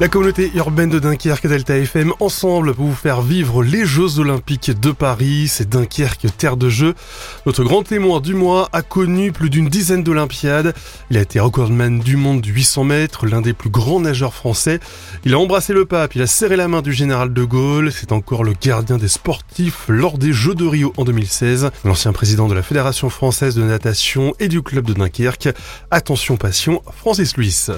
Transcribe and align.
La 0.00 0.08
communauté 0.08 0.50
urbaine 0.56 0.90
de 0.90 0.98
Dunkerque 0.98 1.46
Delta 1.46 1.76
FM 1.76 2.12
ensemble 2.18 2.74
pour 2.74 2.86
vous 2.86 2.94
faire 2.94 3.22
vivre 3.22 3.62
les 3.62 3.86
Jeux 3.86 4.18
Olympiques 4.18 4.80
de 4.80 4.90
Paris. 4.90 5.46
C'est 5.46 5.68
Dunkerque, 5.68 6.26
terre 6.36 6.56
de 6.56 6.68
jeu. 6.68 6.94
Notre 7.46 7.62
grand 7.62 7.84
témoin 7.84 8.18
du 8.18 8.34
mois 8.34 8.68
a 8.72 8.82
connu 8.82 9.30
plus 9.30 9.48
d'une 9.48 9.68
dizaine 9.68 10.02
d'Olympiades. 10.02 10.74
Il 11.10 11.18
a 11.18 11.20
été 11.20 11.38
recordman 11.38 12.00
du 12.00 12.16
monde 12.16 12.40
du 12.40 12.52
800 12.52 12.84
mètres, 12.84 13.26
l'un 13.26 13.42
des 13.42 13.52
plus 13.52 13.70
grands 13.70 14.00
nageurs 14.00 14.34
français. 14.34 14.80
Il 15.24 15.34
a 15.34 15.38
embrassé 15.38 15.72
le 15.72 15.84
pape, 15.84 16.16
il 16.16 16.22
a 16.22 16.26
serré 16.26 16.56
la 16.56 16.66
main 16.66 16.82
du 16.82 16.92
général 16.92 17.32
de 17.32 17.44
Gaulle. 17.44 17.92
C'est 17.92 18.10
encore 18.10 18.42
le 18.42 18.54
gardien 18.60 18.96
des 18.96 19.08
sportifs 19.08 19.84
lors 19.86 20.18
des 20.18 20.32
Jeux 20.32 20.56
de 20.56 20.66
Rio 20.66 20.92
en 20.96 21.04
2016. 21.04 21.70
L'ancien 21.84 22.12
président 22.12 22.48
de 22.48 22.54
la 22.54 22.62
Fédération 22.62 23.08
française 23.08 23.54
de 23.54 23.62
natation 23.62 24.34
et 24.40 24.48
du 24.48 24.62
club 24.62 24.84
de 24.84 24.94
Dunkerque. 24.94 25.50
Attention 25.92 26.36
passion, 26.36 26.82
Francis 26.96 27.36
Luis. 27.36 27.68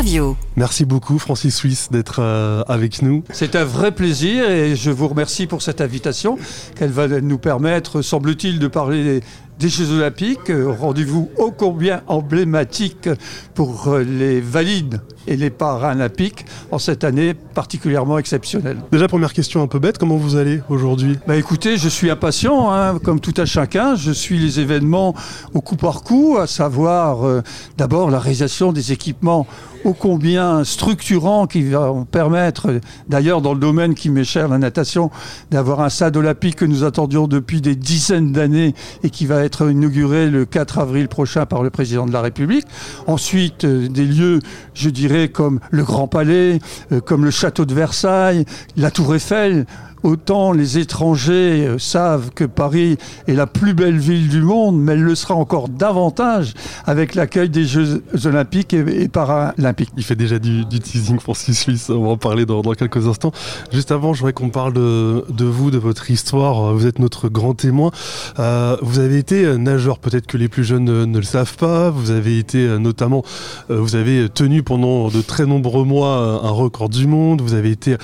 Interview. 0.00 0.34
Merci 0.56 0.86
beaucoup 0.86 1.18
Francis 1.18 1.54
Suisse 1.54 1.88
d'être 1.90 2.20
euh, 2.22 2.62
avec 2.68 3.02
nous. 3.02 3.22
C'est 3.28 3.54
un 3.54 3.64
vrai 3.64 3.92
plaisir 3.92 4.48
et 4.48 4.74
je 4.74 4.90
vous 4.90 5.06
remercie 5.06 5.46
pour 5.46 5.60
cette 5.60 5.82
invitation 5.82 6.38
qu'elle 6.74 6.90
va 6.90 7.06
nous 7.06 7.36
permettre, 7.36 8.00
semble-t-il, 8.00 8.58
de 8.58 8.66
parler 8.66 9.20
des 9.60 9.68
Jeux 9.68 9.92
Olympiques, 9.92 10.48
euh, 10.48 10.72
rendez-vous 10.72 11.28
ô 11.36 11.50
combien 11.50 12.00
emblématique 12.06 13.10
pour 13.54 13.88
euh, 13.88 14.02
les 14.02 14.40
valides 14.40 15.02
et 15.26 15.36
les 15.36 15.50
paralympiques 15.50 16.46
en 16.70 16.78
cette 16.78 17.04
année 17.04 17.34
particulièrement 17.34 18.16
exceptionnelle. 18.16 18.78
Déjà, 18.90 19.06
première 19.06 19.34
question 19.34 19.62
un 19.62 19.66
peu 19.66 19.78
bête, 19.78 19.98
comment 19.98 20.16
vous 20.16 20.36
allez 20.36 20.62
aujourd'hui? 20.70 21.18
Bah 21.28 21.36
Écoutez, 21.36 21.76
je 21.76 21.90
suis 21.90 22.10
impatient, 22.10 22.72
hein, 22.72 22.98
comme 23.04 23.20
tout 23.20 23.34
à 23.36 23.44
chacun. 23.44 23.96
Je 23.96 24.12
suis 24.12 24.38
les 24.38 24.60
événements 24.60 25.14
au 25.52 25.60
coup 25.60 25.76
par 25.76 26.04
coup, 26.04 26.38
à 26.40 26.46
savoir 26.46 27.26
euh, 27.26 27.42
d'abord 27.76 28.10
la 28.10 28.18
réalisation 28.18 28.72
des 28.72 28.92
équipements 28.92 29.46
ô 29.84 29.94
combien 29.94 30.64
structurants 30.64 31.46
qui 31.46 31.62
vont 31.62 32.04
permettre, 32.04 32.80
d'ailleurs 33.08 33.40
dans 33.40 33.54
le 33.54 33.60
domaine 33.60 33.94
qui 33.94 34.10
m'est 34.10 34.24
cher, 34.24 34.48
la 34.48 34.58
natation, 34.58 35.10
d'avoir 35.50 35.80
un 35.80 35.88
stade 35.88 36.16
olympique 36.16 36.56
que 36.56 36.64
nous 36.64 36.84
attendions 36.84 37.26
depuis 37.26 37.60
des 37.60 37.76
dizaines 37.76 38.32
d'années 38.32 38.74
et 39.02 39.10
qui 39.10 39.26
va 39.26 39.42
être 39.42 39.49
être 39.50 39.68
inauguré 39.68 40.30
le 40.30 40.44
4 40.44 40.78
avril 40.78 41.08
prochain 41.08 41.44
par 41.44 41.64
le 41.64 41.70
président 41.70 42.06
de 42.06 42.12
la 42.12 42.20
République. 42.20 42.66
Ensuite, 43.08 43.64
euh, 43.64 43.88
des 43.88 44.04
lieux, 44.04 44.38
je 44.74 44.90
dirais, 44.90 45.28
comme 45.28 45.58
le 45.70 45.82
Grand 45.82 46.06
Palais, 46.06 46.60
euh, 46.92 47.00
comme 47.00 47.24
le 47.24 47.32
Château 47.32 47.64
de 47.64 47.74
Versailles, 47.74 48.44
la 48.76 48.92
Tour 48.92 49.12
Eiffel, 49.16 49.66
Autant 50.02 50.52
les 50.52 50.78
étrangers 50.78 51.66
euh, 51.66 51.78
savent 51.78 52.30
que 52.34 52.44
Paris 52.44 52.96
est 53.26 53.34
la 53.34 53.46
plus 53.46 53.74
belle 53.74 53.98
ville 53.98 54.28
du 54.28 54.40
monde, 54.40 54.80
mais 54.80 54.92
elle 54.92 55.02
le 55.02 55.14
sera 55.14 55.34
encore 55.34 55.68
davantage 55.68 56.54
avec 56.86 57.14
l'accueil 57.14 57.50
des 57.50 57.64
Jeux 57.64 58.02
olympiques 58.24 58.72
et, 58.72 59.08
paralympiques. 59.08 59.90
Il 59.96 60.04
fait 60.04 60.16
déjà 60.16 60.38
du, 60.38 60.64
teasing 60.66 61.18
Francis 61.18 61.60
Suisse, 61.60 61.90
on 61.90 62.04
va 62.04 62.08
en 62.10 62.16
parler 62.16 62.46
dans, 62.46 62.62
quelques 62.62 63.06
instants. 63.06 63.32
Juste 63.72 63.92
avant, 63.92 64.14
je 64.14 64.20
voudrais 64.20 64.32
qu'on 64.32 64.48
parle 64.48 64.72
de, 64.72 65.44
vous, 65.44 65.70
de 65.70 65.78
votre 65.78 66.10
histoire. 66.10 66.72
Vous 66.74 66.86
êtes 66.86 66.98
notre 66.98 67.28
grand 67.28 67.54
témoin. 67.54 67.90
Euh, 68.38 68.76
vous 68.80 69.00
avez 69.00 69.18
été 69.18 69.58
nageur, 69.58 69.98
peut-être 69.98 70.26
que 70.26 70.38
les 70.38 70.48
plus 70.48 70.64
jeunes 70.64 70.84
ne, 70.84 71.18
le 71.18 71.24
savent 71.24 71.56
pas. 71.56 71.90
Vous 71.90 72.10
avez 72.10 72.38
été 72.38 72.66
euh, 72.66 72.78
notamment, 72.78 73.22
vous 73.68 73.96
avez 73.96 74.28
tenu 74.28 74.62
pendant 74.62 75.08
de 75.08 75.20
très 75.20 75.46
nombreux 75.46 75.84
mois 75.84 76.40
un 76.42 76.50
record 76.50 76.88
du 76.88 77.06
monde. 77.06 77.42
Vous 77.42 77.54
avez 77.54 77.70
été 77.70 77.96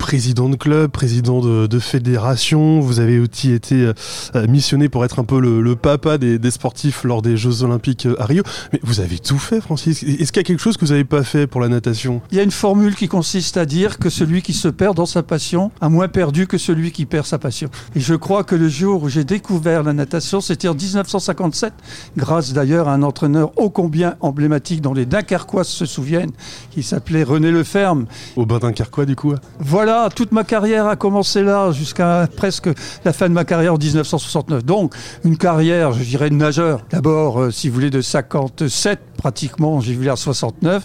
président 0.00 0.48
de 0.48 0.56
club, 0.56 0.90
président 0.90 1.39
de, 1.40 1.78
fédération. 1.78 2.80
Vous 2.80 3.00
avez 3.00 3.18
aussi 3.18 3.52
été 3.52 3.90
euh, 4.34 4.46
missionné 4.46 4.88
pour 4.88 5.04
être 5.04 5.18
un 5.18 5.24
peu 5.24 5.40
le, 5.40 5.76
papa 5.76 6.18
des, 6.18 6.50
sportifs 6.50 7.04
lors 7.04 7.22
des 7.22 7.36
Jeux 7.36 7.62
Olympiques 7.62 8.06
euh, 8.06 8.20
à 8.20 8.26
Rio. 8.26 8.42
Mais 8.72 8.80
vous 8.82 9.00
avez 9.00 9.18
tout 9.18 9.38
fait, 9.38 9.60
Francis. 9.60 10.02
Est-ce 10.02 10.32
qu'il 10.32 10.40
y 10.40 10.44
a 10.44 10.44
quelque 10.44 10.60
chose 10.60 10.76
que 10.76 10.84
vous 10.84 10.90
n'avez 10.92 11.04
pas 11.04 11.22
fait 11.22 11.46
pour 11.46 11.60
la 11.60 11.68
natation? 11.68 12.20
Il 12.30 12.36
y 12.36 12.40
a 12.40 12.42
une 12.42 12.50
formule 12.50 12.94
qui 12.94 13.08
consiste 13.08 13.56
à 13.56 13.64
dire 13.64 13.98
que 13.98 14.10
celui 14.10 14.42
qui 14.42 14.52
se 14.52 14.68
perd 14.68 14.96
dans 14.96 15.06
sa 15.06 15.22
passion 15.22 15.70
a 15.80 15.88
moins 15.88 16.08
perdu 16.08 16.46
que 16.46 16.58
celui 16.58 16.92
qui 16.92 17.06
perd 17.06 17.26
sa 17.26 17.38
passion. 17.38 17.70
Et 17.94 18.00
je 18.00 18.14
crois 18.14 18.44
que 18.44 18.54
le 18.54 18.68
jour 18.68 19.02
où 19.02 19.08
j'ai 19.08 19.24
découvert 19.24 19.82
la 19.82 19.92
natation, 19.92 20.40
c'était 20.40 20.68
en 20.68 20.74
1957, 20.74 21.72
grâce 22.16 22.52
d'ailleurs 22.52 22.88
à 22.88 22.94
un 22.94 23.02
entraîneur 23.02 23.52
ô 23.56 23.70
combien 23.70 24.16
emblématique 24.20 24.80
dont 24.80 24.94
les 24.94 25.06
Dunkerquois 25.06 25.64
se 25.64 25.86
souviennent, 25.86 26.32
qui 26.70 26.82
s'appelait 26.82 27.22
René 27.22 27.50
Leferme. 27.50 28.06
Au 28.36 28.44
bain 28.44 28.58
Dunkerquois, 28.58 29.06
du 29.06 29.16
coup 29.16 29.34
Voilà 29.58 30.08
toute 30.14 30.32
ma 30.32 30.44
carrière 30.44 30.86
a 30.86 30.96
commencé 30.96 31.29
là, 31.36 31.72
jusqu'à 31.72 32.28
presque 32.36 32.68
la 33.04 33.12
fin 33.12 33.28
de 33.28 33.34
ma 33.34 33.44
carrière 33.44 33.74
en 33.74 33.78
1969. 33.78 34.64
Donc, 34.64 34.94
une 35.24 35.36
carrière, 35.36 35.92
je 35.92 36.02
dirais, 36.02 36.30
de 36.30 36.34
nageur. 36.34 36.84
D'abord, 36.90 37.40
euh, 37.40 37.50
si 37.50 37.68
vous 37.68 37.74
voulez, 37.74 37.90
de 37.90 38.00
57 38.00 38.98
pratiquement, 39.16 39.80
j'ai 39.80 39.94
vu 39.94 40.04
l'air 40.04 40.18
69, 40.18 40.84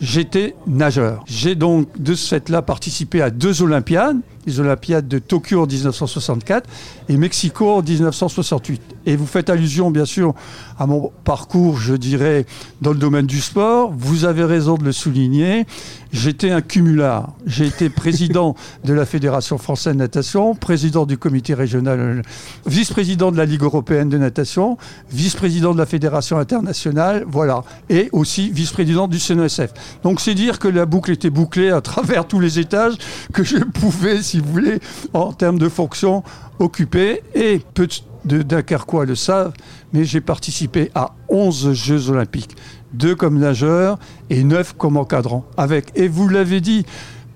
j'étais 0.00 0.54
nageur. 0.66 1.24
J'ai 1.26 1.54
donc, 1.54 1.88
de 2.00 2.14
ce 2.14 2.28
fait-là, 2.28 2.62
participé 2.62 3.22
à 3.22 3.30
deux 3.30 3.62
Olympiades, 3.62 4.18
les 4.46 4.60
Olympiades 4.60 5.08
de 5.08 5.18
Tokyo 5.18 5.62
en 5.62 5.66
1964 5.66 6.68
et 7.08 7.16
Mexico 7.16 7.70
en 7.70 7.82
1968. 7.82 8.80
Et 9.06 9.16
vous 9.16 9.26
faites 9.26 9.50
allusion, 9.50 9.90
bien 9.90 10.04
sûr, 10.04 10.34
à 10.78 10.86
mon 10.86 11.10
parcours, 11.24 11.78
je 11.78 11.94
dirais, 11.94 12.46
dans 12.80 12.92
le 12.92 12.98
domaine 12.98 13.26
du 13.26 13.40
sport. 13.40 13.92
Vous 13.96 14.24
avez 14.24 14.44
raison 14.44 14.76
de 14.76 14.84
le 14.84 14.92
souligner. 14.92 15.66
J'étais 16.12 16.50
un 16.50 16.62
cumulard. 16.62 17.32
J'ai 17.44 17.66
été 17.66 17.90
président 17.90 18.54
de 18.84 18.92
la 18.92 19.04
Fédération 19.04 19.58
française 19.58 19.94
de 19.94 19.98
natation, 19.98 20.54
président 20.54 21.04
du 21.06 21.18
comité 21.18 21.52
régional, 21.54 22.22
vice-président 22.66 23.32
de 23.32 23.36
la 23.36 23.44
Ligue 23.44 23.62
européenne 23.62 24.08
de 24.08 24.16
natation, 24.16 24.78
vice-président 25.10 25.74
de 25.74 25.78
la 25.78 25.86
Fédération 25.86 26.38
internationale, 26.38 27.24
voilà, 27.26 27.64
et 27.90 28.08
aussi 28.12 28.50
vice-président 28.50 29.08
du 29.08 29.18
CNESF. 29.18 29.72
Donc 30.02 30.20
c'est 30.20 30.34
dire 30.34 30.58
que 30.58 30.68
la 30.68 30.86
boucle 30.86 31.10
était 31.10 31.30
bouclée 31.30 31.70
à 31.70 31.80
travers 31.80 32.26
tous 32.26 32.40
les 32.40 32.58
étages 32.58 32.94
que 33.32 33.44
je 33.44 33.58
pouvais, 33.58 34.22
si 34.22 34.40
vous 34.40 34.52
voulez, 34.52 34.78
en 35.12 35.32
termes 35.32 35.58
de 35.58 35.68
fonction, 35.68 36.22
occuper. 36.58 37.22
Et 37.34 37.60
peu 37.74 37.88
de 38.24 38.42
Dunkerquois 38.42 39.04
le 39.04 39.14
savent, 39.14 39.52
mais 39.92 40.04
j'ai 40.04 40.20
participé 40.20 40.90
à 40.94 41.14
11 41.28 41.72
Jeux 41.72 42.10
olympiques, 42.10 42.56
deux 42.92 43.14
comme 43.14 43.38
nageur 43.38 43.98
et 44.30 44.42
neuf 44.44 44.74
comme 44.76 44.96
encadrant. 44.96 45.44
Avec, 45.56 45.92
et 45.94 46.08
vous 46.08 46.28
l'avez 46.28 46.60
dit, 46.60 46.84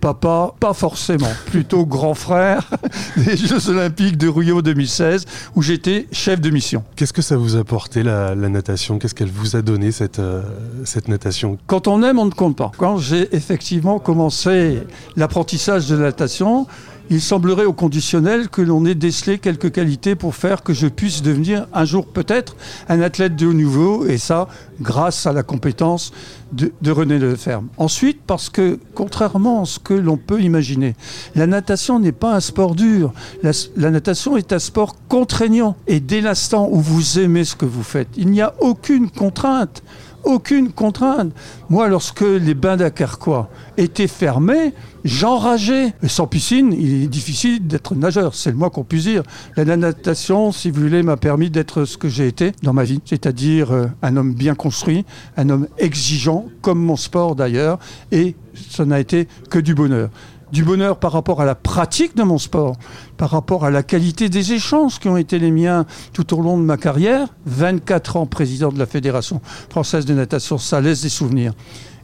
papa, 0.01 0.55
pas 0.59 0.73
forcément, 0.73 1.31
plutôt 1.47 1.85
grand 1.87 2.15
frère 2.15 2.71
des 3.17 3.37
Jeux 3.37 3.69
Olympiques 3.69 4.17
de 4.17 4.29
Rio 4.29 4.63
2016, 4.63 5.27
où 5.55 5.63
j'étais 5.63 6.07
chef 6.11 6.41
de 6.41 6.51
mission. 6.51 6.83
Qu'est-ce 6.97 7.13
que 7.13 7.23
ça 7.23 7.37
vous 7.37 7.57
a 7.57 7.61
apporté 7.61 8.03
la, 8.03 8.35
natation? 8.35 8.99
Qu'est-ce 8.99 9.15
qu'elle 9.15 9.31
vous 9.31 9.57
a 9.57 9.63
donné 9.63 9.93
cette, 9.93 10.19
euh, 10.19 10.43
cette 10.85 11.09
natation? 11.09 11.59
Quand 11.67 11.87
on 11.87 12.03
aime, 12.03 12.19
on 12.19 12.27
ne 12.27 12.31
compte 12.31 12.57
pas. 12.57 12.73
Quand 12.77 12.99
j'ai 12.99 13.35
effectivement 13.35 13.99
commencé 13.99 14.81
l'apprentissage 15.17 15.87
de 15.89 15.97
natation, 15.97 16.67
il 17.11 17.21
semblerait 17.21 17.65
au 17.65 17.73
conditionnel 17.73 18.49
que 18.49 18.63
l'on 18.63 18.87
ait 18.87 18.95
décelé 18.95 19.39
quelques 19.39 19.73
qualités 19.73 20.15
pour 20.15 20.37
faire 20.37 20.63
que 20.63 20.73
je 20.73 20.87
puisse 20.87 21.23
devenir 21.23 21.67
un 21.75 21.85
jour 21.85 22.07
peut-être 22.07 22.57
un 22.89 23.01
athlète 23.03 23.35
de 23.37 23.47
haut 23.47 23.53
niveau, 23.53 24.07
et 24.07 24.17
ça 24.17 24.49
grâce 24.81 25.27
à 25.27 25.33
la 25.33 25.43
compétence 25.43 26.13
de, 26.53 26.73
René 26.91 27.19
Leferme. 27.19 27.69
Ensuite, 27.77 28.21
parce 28.27 28.49
que 28.49 28.79
contrairement 28.95 29.63
à 29.63 29.67
ce 29.67 29.79
que 29.79 29.95
l'on 29.95 30.17
peut 30.17 30.41
imaginer, 30.41 30.97
la 31.35 31.47
natation 31.47 31.99
n'est 31.99 32.13
pas 32.13 32.35
un 32.35 32.41
sport 32.41 32.75
dur, 32.75 33.13
la, 33.43 33.51
la 33.77 33.91
natation 33.91 34.37
est 34.37 34.53
un 34.53 34.59
sport 34.59 34.97
contraignant, 35.09 35.77
et 35.87 36.01
dès 36.01 36.21
l'instant 36.21 36.69
où 36.71 36.81
vous 36.81 37.19
aimez 37.19 37.45
ce 37.45 37.57
que 37.57 37.67
vous 37.67 37.83
faites, 37.83 38.09
il 38.17 38.31
n'y 38.31 38.41
a 38.41 38.55
aucune 38.61 39.11
contrainte 39.11 39.83
aucune 40.25 40.73
contrainte. 40.73 41.33
Moi, 41.69 41.89
lorsque 41.89 42.23
les 42.23 42.55
bains 42.55 42.77
d'Acarquois 42.77 43.49
étaient 43.77 44.07
fermés, 44.07 44.73
j'enrageais. 45.05 45.95
Sans 46.07 46.27
piscine, 46.27 46.73
il 46.73 47.05
est 47.05 47.09
difficile 47.09 47.67
d'être 47.67 47.95
nageur, 47.95 48.35
c'est 48.35 48.51
le 48.51 48.57
moins 48.57 48.71
qu'on 48.71 48.85
puisse 48.85 49.05
dire. 49.05 49.23
La 49.57 49.77
natation, 49.77 50.53
si 50.53 50.71
vous 50.71 50.83
voulez, 50.83 51.03
m'a 51.03 51.17
permis 51.17 51.51
d'être 51.51 51.85
ce 51.85 51.97
que 51.97 52.09
j'ai 52.09 52.27
été 52.27 52.53
dans 52.63 52.73
ma 52.73 52.85
vie, 52.85 53.01
c'est-à-dire 53.05 53.73
euh, 53.73 53.87
un 54.03 54.17
homme 54.17 54.35
bien 54.35 54.55
construit, 54.55 55.05
un 55.37 55.49
homme 55.51 55.69
exigeant, 55.79 56.47
comme 56.63 56.79
mon 56.79 56.97
sport 56.97 57.35
d'ailleurs, 57.35 57.79
et 58.13 58.35
ça 58.71 58.85
n'a 58.85 59.01
été 59.01 59.29
que 59.49 59.59
du 59.59 59.75
bonheur 59.75 60.11
du 60.53 60.65
bonheur 60.65 60.99
par 60.99 61.13
rapport 61.13 61.41
à 61.41 61.45
la 61.45 61.55
pratique 61.55 62.17
de 62.17 62.23
mon 62.23 62.39
sport, 62.39 62.77
par 63.17 63.31
rapport 63.31 63.65
à 63.65 63.71
la 63.71 63.83
qualité 63.83 64.29
des 64.29 64.53
échanges 64.53 64.99
qui 64.99 65.09
ont 65.09 65.17
été 65.17 65.39
les 65.39 65.51
miens 65.51 65.87
tout 66.13 66.39
au 66.39 66.43
long 66.43 66.59
de 66.59 66.63
ma 66.63 66.77
carrière. 66.77 67.29
24 67.47 68.17
ans 68.17 68.27
président 68.27 68.71
de 68.71 68.79
la 68.79 68.87
Fédération 68.87 69.41
française 69.69 70.05
de 70.05 70.15
natation, 70.15 70.59
ça 70.59 70.81
laisse 70.81 71.03
des 71.03 71.09
souvenirs. 71.09 71.53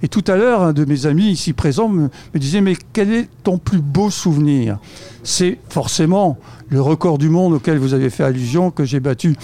Et 0.02 0.08
tout 0.08 0.25
à 0.26 0.37
l'heure, 0.37 0.62
un 0.62 0.72
de 0.72 0.84
mes 0.84 1.06
amis 1.06 1.31
ici 1.31 1.52
présents 1.52 1.88
me, 1.88 2.08
disait, 2.34 2.60
mais 2.60 2.76
quel 2.93 3.12
est 3.12 3.28
ton 3.43 3.58
plus 3.58 3.81
beau 3.81 4.10
souvenir? 4.10 4.78
C'est 5.22 5.58
forcément 5.69 6.38
le 6.69 6.81
record 6.81 7.19
du 7.19 7.28
monde 7.28 7.54
auquel 7.54 7.78
vous 7.78 7.94
avez 7.94 8.10
fait 8.10 8.25
allusion 8.25 8.70
que 8.70 8.84
j'ai 8.84 9.00
battu 9.00 9.37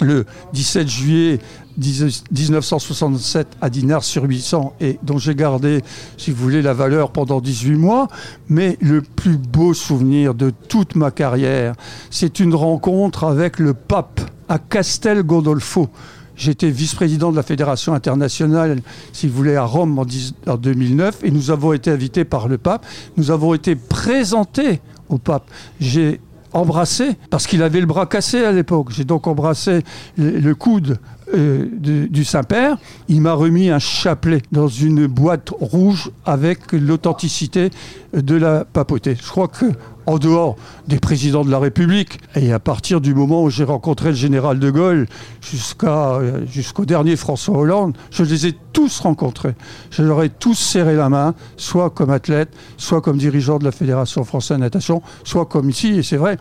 le 0.00 0.24
17 0.52 0.88
juillet 0.88 1.38
1967 1.80 3.48
à 3.60 3.70
Dinard 3.70 4.04
sur 4.04 4.24
800 4.24 4.74
et 4.80 4.98
dont 5.02 5.18
j'ai 5.18 5.34
gardé, 5.34 5.82
si 6.16 6.30
vous 6.30 6.42
voulez, 6.42 6.62
la 6.62 6.74
valeur 6.74 7.10
pendant 7.10 7.40
18 7.40 7.76
mois. 7.76 8.08
Mais 8.48 8.76
le 8.80 9.02
plus 9.02 9.38
beau 9.38 9.74
souvenir 9.74 10.34
de 10.34 10.50
toute 10.68 10.94
ma 10.94 11.10
carrière, 11.10 11.74
c'est 12.10 12.40
une 12.40 12.54
rencontre 12.54 13.24
avec 13.24 13.58
le 13.58 13.74
pape 13.74 14.20
à 14.48 14.58
Castel 14.58 15.22
Gondolfo. 15.22 15.88
J'étais 16.36 16.70
vice-président 16.70 17.30
de 17.30 17.36
la 17.36 17.42
Fédération 17.42 17.92
internationale, 17.92 18.80
si 19.12 19.28
vous 19.28 19.36
voulez, 19.36 19.56
à 19.56 19.64
Rome 19.64 19.98
en, 19.98 20.56
2009, 20.56 21.18
et 21.22 21.30
nous 21.30 21.50
avons 21.50 21.74
été 21.74 21.90
invités 21.90 22.24
par 22.24 22.48
le 22.48 22.56
pape. 22.56 22.86
Nous 23.18 23.30
avons 23.30 23.52
été 23.52 23.76
présentés 23.76 24.80
au 25.10 25.18
pape. 25.18 25.50
J'ai 25.80 26.18
embrassé, 26.54 27.16
parce 27.28 27.46
qu'il 27.46 27.62
avait 27.62 27.80
le 27.80 27.86
bras 27.86 28.06
cassé 28.06 28.42
à 28.42 28.52
l'époque. 28.52 28.88
J'ai 28.90 29.04
donc 29.04 29.26
embrassé 29.26 29.82
le 30.16 30.52
coude 30.54 30.98
euh, 31.34 31.66
du 32.08 32.24
Saint-Père, 32.24 32.78
il 33.08 33.20
m'a 33.20 33.32
remis 33.32 33.70
un 33.70 33.78
chapelet 33.78 34.42
dans 34.52 34.68
une 34.68 35.06
boîte 35.06 35.50
rouge 35.60 36.10
avec 36.24 36.72
l'authenticité 36.72 37.70
de 38.12 38.36
la 38.36 38.64
papauté. 38.64 39.16
Je 39.20 39.28
crois 39.28 39.48
que 39.48 39.66
en 40.06 40.18
dehors 40.18 40.56
des 40.88 40.98
présidents 40.98 41.44
de 41.44 41.50
la 41.50 41.58
République, 41.58 42.18
et 42.34 42.52
à 42.52 42.58
partir 42.58 43.00
du 43.00 43.14
moment 43.14 43.44
où 43.44 43.50
j'ai 43.50 43.64
rencontré 43.64 44.08
le 44.08 44.16
général 44.16 44.58
de 44.58 44.70
Gaulle 44.70 45.06
jusqu'à, 45.40 46.14
euh, 46.14 46.44
jusqu'au 46.46 46.84
dernier 46.84 47.16
François 47.16 47.56
Hollande, 47.56 47.96
je 48.10 48.24
les 48.24 48.46
ai 48.46 48.54
tous 48.72 49.00
rencontrés. 49.00 49.54
Je 49.90 50.02
leur 50.02 50.22
ai 50.22 50.28
tous 50.28 50.54
serré 50.54 50.96
la 50.96 51.08
main, 51.08 51.34
soit 51.56 51.90
comme 51.90 52.10
athlète, 52.10 52.48
soit 52.76 53.00
comme 53.00 53.18
dirigeant 53.18 53.58
de 53.58 53.64
la 53.64 53.72
Fédération 53.72 54.24
française 54.24 54.56
de 54.56 54.62
natation, 54.62 55.02
soit 55.22 55.46
comme 55.46 55.70
ici, 55.70 55.98
et 55.98 56.02
c'est 56.02 56.16
vrai, 56.16 56.38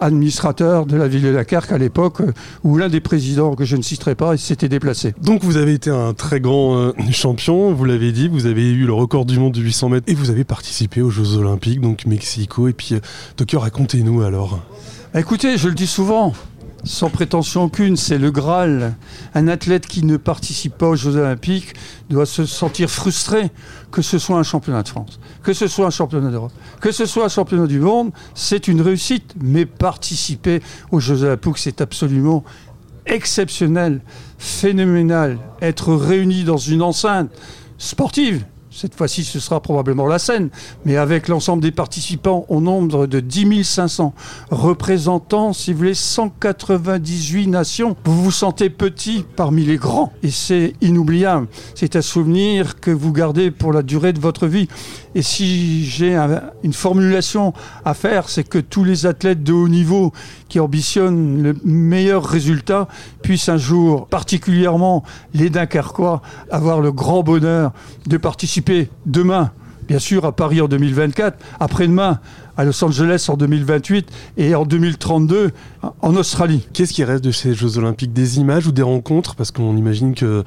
administrateur 0.00 0.86
de 0.86 0.96
la 0.96 1.08
ville 1.08 1.22
de 1.22 1.32
Dunkerque 1.32 1.72
à 1.72 1.78
l'époque 1.78 2.20
euh, 2.20 2.32
où 2.64 2.76
l'un 2.76 2.88
des 2.88 3.00
présidents 3.00 3.54
que 3.54 3.64
je 3.64 3.76
ne 3.76 3.82
citerai 3.82 4.14
pas 4.14 4.36
s'était 4.36 4.68
déplacé. 4.68 5.14
Donc 5.22 5.42
vous 5.42 5.56
avez 5.56 5.74
été 5.74 5.90
un 5.90 6.14
très 6.14 6.40
grand 6.40 6.76
euh, 6.76 6.92
champion, 7.10 7.72
vous 7.72 7.84
l'avez 7.84 8.12
dit, 8.12 8.28
vous 8.28 8.46
avez 8.46 8.70
eu 8.70 8.86
le 8.86 8.92
record 8.92 9.24
du 9.24 9.38
monde 9.38 9.52
de 9.52 9.60
800 9.60 9.88
mètres 9.90 10.06
et 10.08 10.14
vous 10.14 10.30
avez 10.30 10.44
participé 10.44 11.02
aux 11.02 11.10
Jeux 11.10 11.36
Olympiques, 11.36 11.80
donc 11.80 12.06
Mexico 12.06 12.68
et 12.68 12.72
puis 12.72 12.94
Tokyo. 13.36 13.60
Racontez-nous 13.60 14.22
alors. 14.22 14.60
Écoutez, 15.14 15.58
je 15.58 15.68
le 15.68 15.74
dis 15.74 15.86
souvent, 15.86 16.32
sans 16.84 17.10
prétention 17.10 17.64
aucune, 17.64 17.96
c'est 17.96 18.18
le 18.18 18.30
Graal. 18.30 18.94
Un 19.34 19.48
athlète 19.48 19.86
qui 19.86 20.04
ne 20.04 20.16
participe 20.16 20.76
pas 20.76 20.88
aux 20.88 20.96
Jeux 20.96 21.16
Olympiques 21.16 21.74
doit 22.10 22.26
se 22.26 22.44
sentir 22.44 22.90
frustré, 22.90 23.50
que 23.90 24.02
ce 24.02 24.18
soit 24.18 24.38
un 24.38 24.42
championnat 24.42 24.82
de 24.82 24.88
France, 24.88 25.20
que 25.42 25.52
ce 25.52 25.68
soit 25.68 25.86
un 25.86 25.90
championnat 25.90 26.30
d'Europe, 26.30 26.52
que 26.80 26.90
ce 26.90 27.06
soit 27.06 27.26
un 27.26 27.28
championnat 27.28 27.66
du 27.66 27.80
monde, 27.80 28.10
c'est 28.34 28.68
une 28.68 28.80
réussite. 28.80 29.34
Mais 29.40 29.64
participer 29.66 30.60
aux 30.90 31.00
Jeux 31.00 31.22
Olympiques, 31.22 31.58
c'est 31.58 31.80
absolument 31.80 32.42
exceptionnel, 33.06 34.00
phénoménal. 34.38 35.38
Être 35.60 35.94
réuni 35.94 36.44
dans 36.44 36.56
une 36.56 36.82
enceinte 36.82 37.30
sportive, 37.78 38.44
cette 38.74 38.94
fois-ci, 38.94 39.24
ce 39.24 39.38
sera 39.38 39.60
probablement 39.60 40.06
la 40.06 40.18
scène, 40.18 40.48
mais 40.86 40.96
avec 40.96 41.28
l'ensemble 41.28 41.62
des 41.62 41.72
participants 41.72 42.46
au 42.48 42.60
nombre 42.60 43.06
de 43.06 43.20
10 43.20 43.64
500, 43.64 44.14
représentant, 44.50 45.52
si 45.52 45.72
vous 45.72 45.78
voulez, 45.78 45.94
198 45.94 47.48
nations, 47.48 47.96
vous 48.04 48.24
vous 48.24 48.30
sentez 48.30 48.70
petit 48.70 49.24
parmi 49.36 49.64
les 49.64 49.76
grands. 49.76 50.12
Et 50.22 50.30
c'est 50.30 50.72
inoubliable. 50.80 51.48
C'est 51.74 51.96
un 51.96 52.02
souvenir 52.02 52.80
que 52.80 52.90
vous 52.90 53.12
gardez 53.12 53.50
pour 53.50 53.72
la 53.72 53.82
durée 53.82 54.12
de 54.12 54.20
votre 54.20 54.46
vie. 54.46 54.68
Et 55.14 55.22
si 55.22 55.84
j'ai 55.84 56.16
une 56.62 56.72
formulation 56.72 57.52
à 57.84 57.92
faire, 57.92 58.30
c'est 58.30 58.44
que 58.44 58.58
tous 58.58 58.84
les 58.84 59.04
athlètes 59.04 59.42
de 59.42 59.52
haut 59.52 59.68
niveau 59.68 60.12
qui 60.48 60.58
ambitionnent 60.60 61.42
le 61.42 61.56
meilleur 61.64 62.24
résultat 62.24 62.88
puissent 63.22 63.50
un 63.50 63.58
jour, 63.58 64.06
particulièrement 64.06 65.02
les 65.34 65.50
Dunkerquois, 65.50 66.22
avoir 66.50 66.80
le 66.80 66.92
grand 66.92 67.22
bonheur 67.22 67.72
de 68.06 68.16
participer 68.16 68.61
demain, 69.06 69.50
bien 69.88 69.98
sûr 69.98 70.24
à 70.24 70.32
Paris 70.32 70.60
en 70.60 70.68
2024, 70.68 71.36
après-demain 71.60 72.20
à 72.56 72.64
Los 72.64 72.82
Angeles 72.84 73.26
en 73.28 73.36
2028 73.36 74.08
et 74.36 74.54
en 74.54 74.64
2032 74.64 75.50
en 76.00 76.16
Australie. 76.16 76.66
Qu'est-ce 76.72 76.92
qui 76.92 77.04
reste 77.04 77.24
de 77.24 77.32
ces 77.32 77.54
Jeux 77.54 77.78
Olympiques? 77.78 78.12
Des 78.12 78.38
images 78.38 78.66
ou 78.66 78.72
des 78.72 78.82
rencontres? 78.82 79.34
Parce 79.34 79.50
qu'on 79.50 79.76
imagine 79.76 80.14
que 80.14 80.44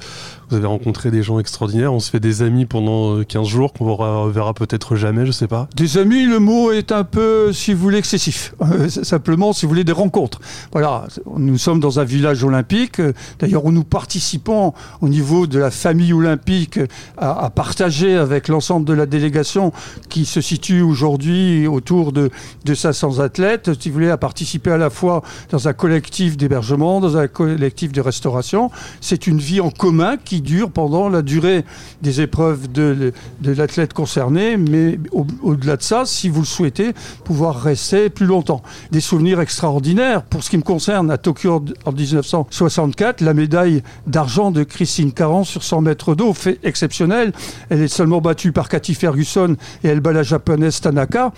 vous 0.48 0.56
avez 0.56 0.66
rencontré 0.66 1.10
des 1.10 1.22
gens 1.22 1.38
extraordinaires, 1.38 1.92
on 1.92 1.98
se 1.98 2.10
fait 2.10 2.20
des 2.20 2.42
amis 2.42 2.66
pendant 2.66 3.22
15 3.24 3.42
euh, 3.42 3.48
jours 3.48 3.72
qu'on 3.72 4.28
verra 4.28 4.54
peut-être 4.54 4.94
jamais, 4.94 5.26
je 5.26 5.32
sais 5.32 5.48
pas. 5.48 5.68
Des 5.76 5.98
amis, 5.98 6.24
le 6.24 6.38
mot 6.38 6.70
est 6.70 6.92
un 6.92 7.04
peu, 7.04 7.52
si 7.52 7.74
vous 7.74 7.80
voulez, 7.80 7.98
excessif. 7.98 8.54
Euh, 8.62 8.88
simplement, 8.88 9.52
si 9.52 9.66
vous 9.66 9.70
voulez, 9.70 9.84
des 9.84 9.92
rencontres. 9.92 10.40
Voilà, 10.72 11.06
nous 11.36 11.58
sommes 11.58 11.80
dans 11.80 11.98
un 11.98 12.04
village 12.04 12.44
olympique, 12.44 13.00
d'ailleurs 13.38 13.64
où 13.64 13.72
nous 13.72 13.84
participons 13.84 14.72
au 15.00 15.08
niveau 15.08 15.46
de 15.46 15.58
la 15.58 15.70
famille 15.70 16.12
olympique 16.12 16.78
à, 17.16 17.44
à 17.44 17.50
partager 17.50 18.16
avec 18.16 18.48
l'ensemble 18.48 18.86
de 18.86 18.92
la 18.92 19.06
délégation 19.06 19.72
qui 20.08 20.24
se 20.24 20.40
situe 20.40 20.80
aujourd'hui 20.80 21.66
autour 21.66 21.95
de, 22.04 22.30
de 22.64 22.74
500 22.74 23.20
athlètes, 23.20 23.70
si 23.80 23.88
vous 23.88 23.94
voulez, 23.94 24.10
à 24.10 24.16
participer 24.16 24.70
à 24.70 24.76
la 24.76 24.90
fois 24.90 25.22
dans 25.50 25.68
un 25.68 25.72
collectif 25.72 26.36
d'hébergement, 26.36 27.00
dans 27.00 27.16
un 27.16 27.28
collectif 27.28 27.92
de 27.92 28.00
restauration. 28.00 28.70
C'est 29.00 29.26
une 29.26 29.38
vie 29.38 29.60
en 29.60 29.70
commun 29.70 30.16
qui 30.16 30.40
dure 30.40 30.70
pendant 30.70 31.08
la 31.08 31.22
durée 31.22 31.64
des 32.02 32.20
épreuves 32.20 32.70
de, 32.70 33.12
de 33.40 33.52
l'athlète 33.52 33.92
concerné, 33.92 34.56
mais 34.56 34.98
au-delà 35.42 35.76
de 35.76 35.82
ça, 35.82 36.04
si 36.04 36.28
vous 36.28 36.40
le 36.40 36.46
souhaitez, 36.46 36.92
pouvoir 37.24 37.60
rester 37.60 38.10
plus 38.10 38.26
longtemps. 38.26 38.62
Des 38.90 39.00
souvenirs 39.00 39.40
extraordinaires. 39.40 40.22
Pour 40.22 40.42
ce 40.42 40.50
qui 40.50 40.56
me 40.56 40.62
concerne, 40.62 41.10
à 41.10 41.18
Tokyo 41.18 41.64
en 41.84 41.92
1964, 41.92 43.20
la 43.20 43.34
médaille 43.34 43.82
d'argent 44.06 44.50
de 44.50 44.62
Christine 44.64 45.12
Caron 45.12 45.44
sur 45.44 45.62
100 45.62 45.80
mètres 45.82 46.14
d'eau 46.14 46.32
fait 46.32 46.58
exceptionnel. 46.62 47.32
Elle 47.70 47.82
est 47.82 47.88
seulement 47.88 48.20
battue 48.20 48.52
par 48.52 48.68
Cathy 48.68 48.94
Ferguson 48.94 49.56
et 49.84 49.88
elle 49.88 50.00
bat 50.00 50.12
la 50.12 50.22
japonaise 50.22 50.80
Tanaka. 50.80 51.32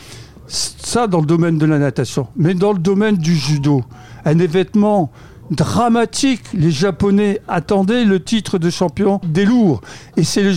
Ça 0.48 1.06
dans 1.06 1.20
le 1.20 1.26
domaine 1.26 1.58
de 1.58 1.66
la 1.66 1.78
natation. 1.78 2.28
Mais 2.36 2.54
dans 2.54 2.72
le 2.72 2.78
domaine 2.78 3.16
du 3.16 3.36
judo, 3.36 3.82
un 4.24 4.38
événement 4.38 5.12
dramatique. 5.50 6.42
Les 6.54 6.70
Japonais 6.70 7.40
attendaient 7.48 8.04
le 8.04 8.22
titre 8.22 8.58
de 8.58 8.70
champion 8.70 9.20
des 9.24 9.44
lourds. 9.44 9.80
Et 10.16 10.24
c'est 10.24 10.42
le, 10.42 10.52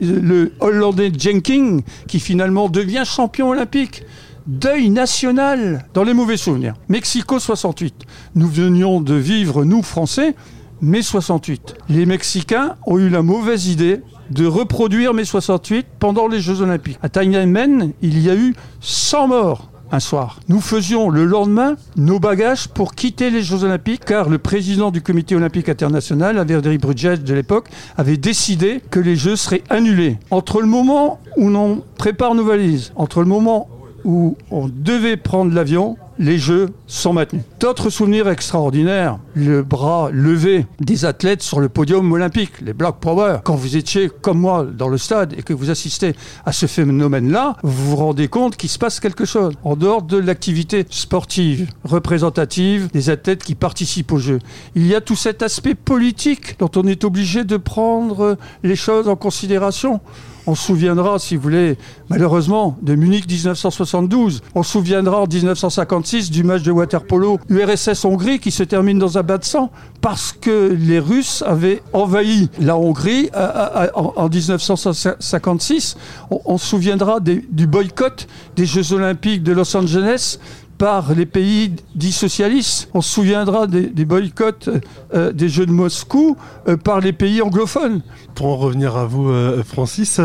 le 0.00 0.52
Hollandais 0.60 1.12
Jenkins 1.16 1.78
qui 2.06 2.20
finalement 2.20 2.68
devient 2.68 3.02
champion 3.04 3.50
olympique. 3.50 4.04
Deuil 4.46 4.88
national 4.88 5.84
dans 5.92 6.04
les 6.04 6.14
mauvais 6.14 6.38
souvenirs. 6.38 6.74
Mexico 6.88 7.38
68. 7.38 7.94
Nous 8.34 8.48
venions 8.48 9.00
de 9.00 9.14
vivre, 9.14 9.64
nous 9.64 9.82
Français, 9.82 10.34
mai 10.80 11.02
68. 11.02 11.74
Les 11.90 12.06
Mexicains 12.06 12.76
ont 12.86 12.98
eu 12.98 13.10
la 13.10 13.22
mauvaise 13.22 13.66
idée 13.66 14.00
de 14.30 14.46
reproduire 14.46 15.14
mai 15.14 15.24
68 15.24 15.86
pendant 15.98 16.28
les 16.28 16.40
Jeux 16.40 16.60
Olympiques. 16.60 16.98
À 17.02 17.08
Tiananmen, 17.08 17.92
il 18.02 18.20
y 18.20 18.30
a 18.30 18.34
eu 18.34 18.54
100 18.80 19.28
morts 19.28 19.68
un 19.90 20.00
soir. 20.00 20.40
Nous 20.48 20.60
faisions 20.60 21.08
le 21.08 21.24
lendemain 21.24 21.76
nos 21.96 22.18
bagages 22.18 22.68
pour 22.68 22.94
quitter 22.94 23.30
les 23.30 23.42
Jeux 23.42 23.64
Olympiques 23.64 24.04
car 24.04 24.28
le 24.28 24.38
président 24.38 24.90
du 24.90 25.00
comité 25.00 25.34
olympique 25.34 25.68
international, 25.68 26.38
Averdy 26.38 26.78
Brudget 26.78 27.18
de 27.18 27.34
l'époque, 27.34 27.68
avait 27.96 28.16
décidé 28.16 28.82
que 28.90 29.00
les 29.00 29.16
Jeux 29.16 29.36
seraient 29.36 29.62
annulés. 29.70 30.18
Entre 30.30 30.60
le 30.60 30.66
moment 30.66 31.20
où 31.36 31.48
l'on 31.48 31.82
prépare 31.96 32.34
nos 32.34 32.44
valises, 32.44 32.92
entre 32.96 33.20
le 33.20 33.26
moment 33.26 33.68
où 34.04 34.36
on 34.50 34.68
devait 34.68 35.16
prendre 35.16 35.54
l'avion, 35.54 35.96
les 36.18 36.38
Jeux 36.38 36.70
sont 36.86 37.12
maintenus. 37.12 37.42
D'autres 37.60 37.90
souvenirs 37.90 38.28
extraordinaires, 38.28 39.18
le 39.34 39.62
bras 39.62 40.10
levé 40.12 40.66
des 40.80 41.04
athlètes 41.04 41.42
sur 41.42 41.60
le 41.60 41.68
podium 41.68 42.10
olympique, 42.12 42.60
les 42.60 42.72
Black 42.72 42.96
Power. 43.00 43.38
Quand 43.44 43.54
vous 43.54 43.76
étiez 43.76 44.10
comme 44.20 44.38
moi 44.38 44.64
dans 44.64 44.88
le 44.88 44.98
stade 44.98 45.34
et 45.36 45.42
que 45.42 45.52
vous 45.52 45.70
assistez 45.70 46.14
à 46.44 46.52
ce 46.52 46.66
phénomène-là, 46.66 47.56
vous 47.62 47.90
vous 47.90 47.96
rendez 47.96 48.28
compte 48.28 48.56
qu'il 48.56 48.70
se 48.70 48.78
passe 48.78 49.00
quelque 49.00 49.24
chose 49.24 49.54
en 49.64 49.76
dehors 49.76 50.02
de 50.02 50.16
l'activité 50.16 50.86
sportive, 50.90 51.68
représentative 51.84 52.90
des 52.92 53.10
athlètes 53.10 53.44
qui 53.44 53.54
participent 53.54 54.12
aux 54.12 54.18
Jeux. 54.18 54.40
Il 54.74 54.86
y 54.86 54.94
a 54.94 55.00
tout 55.00 55.16
cet 55.16 55.42
aspect 55.42 55.74
politique 55.74 56.58
dont 56.58 56.70
on 56.76 56.86
est 56.86 57.04
obligé 57.04 57.44
de 57.44 57.56
prendre 57.56 58.36
les 58.62 58.76
choses 58.76 59.08
en 59.08 59.16
considération. 59.16 60.00
On 60.48 60.54
se 60.54 60.64
souviendra, 60.64 61.18
si 61.18 61.36
vous 61.36 61.42
voulez, 61.42 61.76
malheureusement, 62.08 62.78
de 62.80 62.94
Munich 62.94 63.28
1972. 63.28 64.40
On 64.54 64.62
se 64.62 64.72
souviendra 64.72 65.20
en 65.20 65.26
1956 65.26 66.30
du 66.30 66.42
match 66.42 66.62
de 66.62 66.72
waterpolo 66.72 67.38
URSS-Hongrie 67.50 68.38
qui 68.38 68.50
se 68.50 68.62
termine 68.62 68.98
dans 68.98 69.18
un 69.18 69.22
bas 69.22 69.36
de 69.36 69.44
sang 69.44 69.70
parce 70.00 70.32
que 70.32 70.72
les 70.72 71.00
Russes 71.00 71.44
avaient 71.46 71.82
envahi 71.92 72.48
la 72.58 72.78
Hongrie 72.78 73.28
euh, 73.36 73.40
euh, 73.40 73.88
euh, 73.88 73.90
en 73.94 74.30
1956. 74.30 75.98
On, 76.30 76.56
se 76.56 76.66
souviendra 76.66 77.20
du 77.20 77.66
boycott 77.66 78.26
des 78.56 78.64
Jeux 78.64 78.94
Olympiques 78.94 79.42
de 79.42 79.52
Los 79.52 79.76
Angeles 79.76 80.38
par 80.78 81.12
les 81.12 81.26
pays 81.26 81.72
dits 81.96 82.12
socialistes. 82.12 82.88
On 82.94 83.00
se 83.00 83.12
souviendra 83.12 83.66
des, 83.66 84.04
boycotts 84.04 84.70
euh, 85.12 85.32
des 85.32 85.48
Jeux 85.48 85.66
de 85.66 85.72
Moscou 85.72 86.36
euh, 86.68 86.76
par 86.76 87.00
les 87.00 87.12
pays 87.12 87.42
anglophones. 87.42 88.02
Pour 88.36 88.46
en 88.46 88.56
revenir 88.56 88.96
à 88.96 89.04
vous, 89.04 89.28
euh, 89.28 89.64
Francis, 89.64 90.20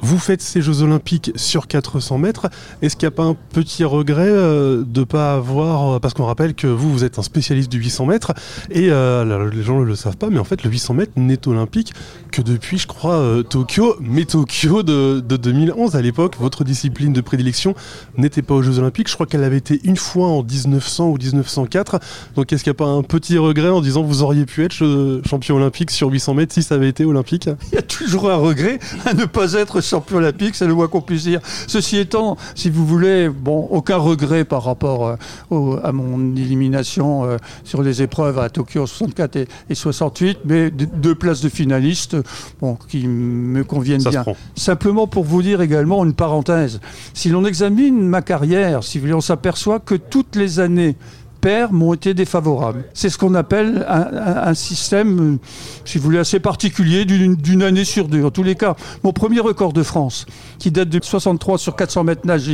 vous 0.00 0.18
faites 0.18 0.40
ces 0.40 0.62
Jeux 0.62 0.82
Olympiques 0.82 1.32
sur 1.36 1.66
400 1.66 2.16
mètres. 2.18 2.48
Est-ce 2.80 2.96
qu'il 2.96 3.06
n'y 3.06 3.12
a 3.12 3.16
pas 3.16 3.24
un 3.24 3.36
petit 3.52 3.84
regret 3.84 4.30
de 4.30 4.84
ne 4.94 5.04
pas 5.04 5.34
avoir, 5.34 6.00
parce 6.00 6.14
qu'on 6.14 6.24
rappelle 6.24 6.54
que 6.54 6.66
vous, 6.66 6.90
vous 6.90 7.04
êtes 7.04 7.18
un 7.18 7.22
spécialiste 7.22 7.70
du 7.70 7.78
800 7.78 8.06
mètres, 8.06 8.32
et 8.70 8.88
les 8.88 9.62
gens 9.62 9.80
ne 9.80 9.84
le 9.84 9.94
savent 9.94 10.16
pas, 10.16 10.30
mais 10.30 10.38
en 10.38 10.44
fait, 10.44 10.62
le 10.64 10.70
800 10.70 10.94
mètres 10.94 11.12
n'est 11.16 11.46
olympique 11.46 11.92
que 12.30 12.40
depuis, 12.40 12.78
je 12.78 12.86
crois, 12.86 13.42
Tokyo, 13.48 13.96
mais 14.00 14.24
Tokyo 14.24 14.82
de, 14.82 15.20
de 15.20 15.36
2011 15.36 15.96
à 15.96 16.00
l'époque, 16.00 16.36
votre 16.40 16.64
discipline 16.64 17.12
de 17.12 17.20
prédilection 17.20 17.74
n'était 18.16 18.42
pas 18.42 18.54
aux 18.54 18.62
Jeux 18.62 18.78
Olympiques. 18.78 19.08
Je 19.08 19.14
crois 19.14 19.26
qu'elle 19.26 19.44
avait 19.44 19.58
été 19.58 19.81
une 19.84 19.96
fois 19.96 20.28
en 20.28 20.42
1900 20.42 21.08
ou 21.08 21.16
1904. 21.16 22.00
Donc 22.36 22.52
est-ce 22.52 22.64
qu'il 22.64 22.70
n'y 22.70 22.76
a 22.76 22.78
pas 22.78 22.86
un 22.86 23.02
petit 23.02 23.38
regret 23.38 23.68
en 23.68 23.80
disant 23.80 24.02
vous 24.02 24.22
auriez 24.22 24.46
pu 24.46 24.64
être 24.64 25.22
champion 25.28 25.56
olympique 25.56 25.90
sur 25.90 26.08
800 26.08 26.34
mètres 26.34 26.54
si 26.54 26.62
ça 26.62 26.74
avait 26.76 26.88
été 26.88 27.04
olympique? 27.04 27.48
Il 27.72 27.76
y 27.76 27.78
a 27.78 27.82
toujours 27.82 28.30
un 28.30 28.36
regret 28.36 28.78
à 29.06 29.14
ne 29.14 29.24
pas 29.24 29.54
être 29.54 29.80
champion 29.82 30.18
olympique, 30.18 30.54
c'est 30.54 30.66
le 30.66 30.74
moins 30.74 30.88
qu'on 30.88 31.00
puisse 31.00 31.24
dire. 31.24 31.40
Ceci 31.66 31.98
étant, 31.98 32.36
si 32.54 32.70
vous 32.70 32.86
voulez, 32.86 33.28
bon, 33.28 33.66
aucun 33.70 33.96
regret 33.96 34.44
par 34.44 34.64
rapport 34.64 35.16
euh, 35.52 35.80
à 35.82 35.92
mon 35.92 36.34
élimination 36.36 37.24
euh, 37.24 37.36
sur 37.64 37.82
les 37.82 38.02
épreuves 38.02 38.38
à 38.38 38.50
Tokyo 38.50 38.86
64 38.86 39.36
et, 39.36 39.74
68, 39.74 40.40
mais 40.44 40.70
deux 40.70 41.14
places 41.14 41.40
de 41.40 41.48
finaliste 41.48 42.16
bon, 42.60 42.76
qui 42.88 43.06
me 43.06 43.64
conviennent 43.64 44.02
bien. 44.02 44.24
Simplement 44.54 45.06
pour 45.06 45.24
vous 45.24 45.42
dire 45.42 45.60
également 45.60 46.04
une 46.04 46.12
parenthèse, 46.12 46.80
si 47.14 47.28
l'on 47.28 47.44
examine 47.44 48.00
ma 48.00 48.22
carrière, 48.22 48.84
si 48.84 48.98
vous 48.98 49.02
voulez, 49.02 49.14
on 49.14 49.20
s'aperçoit 49.20 49.71
que 49.78 49.94
toutes 49.94 50.36
les 50.36 50.60
années 50.60 50.96
paires 51.42 51.72
m'ont 51.72 51.92
été 51.92 52.14
défavorables. 52.14 52.84
C'est 52.94 53.10
ce 53.10 53.18
qu'on 53.18 53.34
appelle 53.34 53.84
un, 53.88 54.54
système, 54.54 55.38
si 55.84 55.98
vous 55.98 56.04
voulez, 56.04 56.18
assez 56.18 56.40
particulier 56.40 57.04
d'une 57.04 57.62
année 57.62 57.84
sur 57.84 58.08
deux. 58.08 58.24
En 58.24 58.30
tous 58.30 58.44
les 58.44 58.54
cas, 58.54 58.76
mon 59.02 59.12
premier 59.12 59.40
record 59.40 59.72
de 59.72 59.82
France, 59.82 60.24
qui 60.58 60.70
date 60.70 60.88
de 60.88 61.00
63 61.02 61.58
sur 61.58 61.76
400 61.76 62.04
mètres 62.04 62.26
nage 62.26 62.50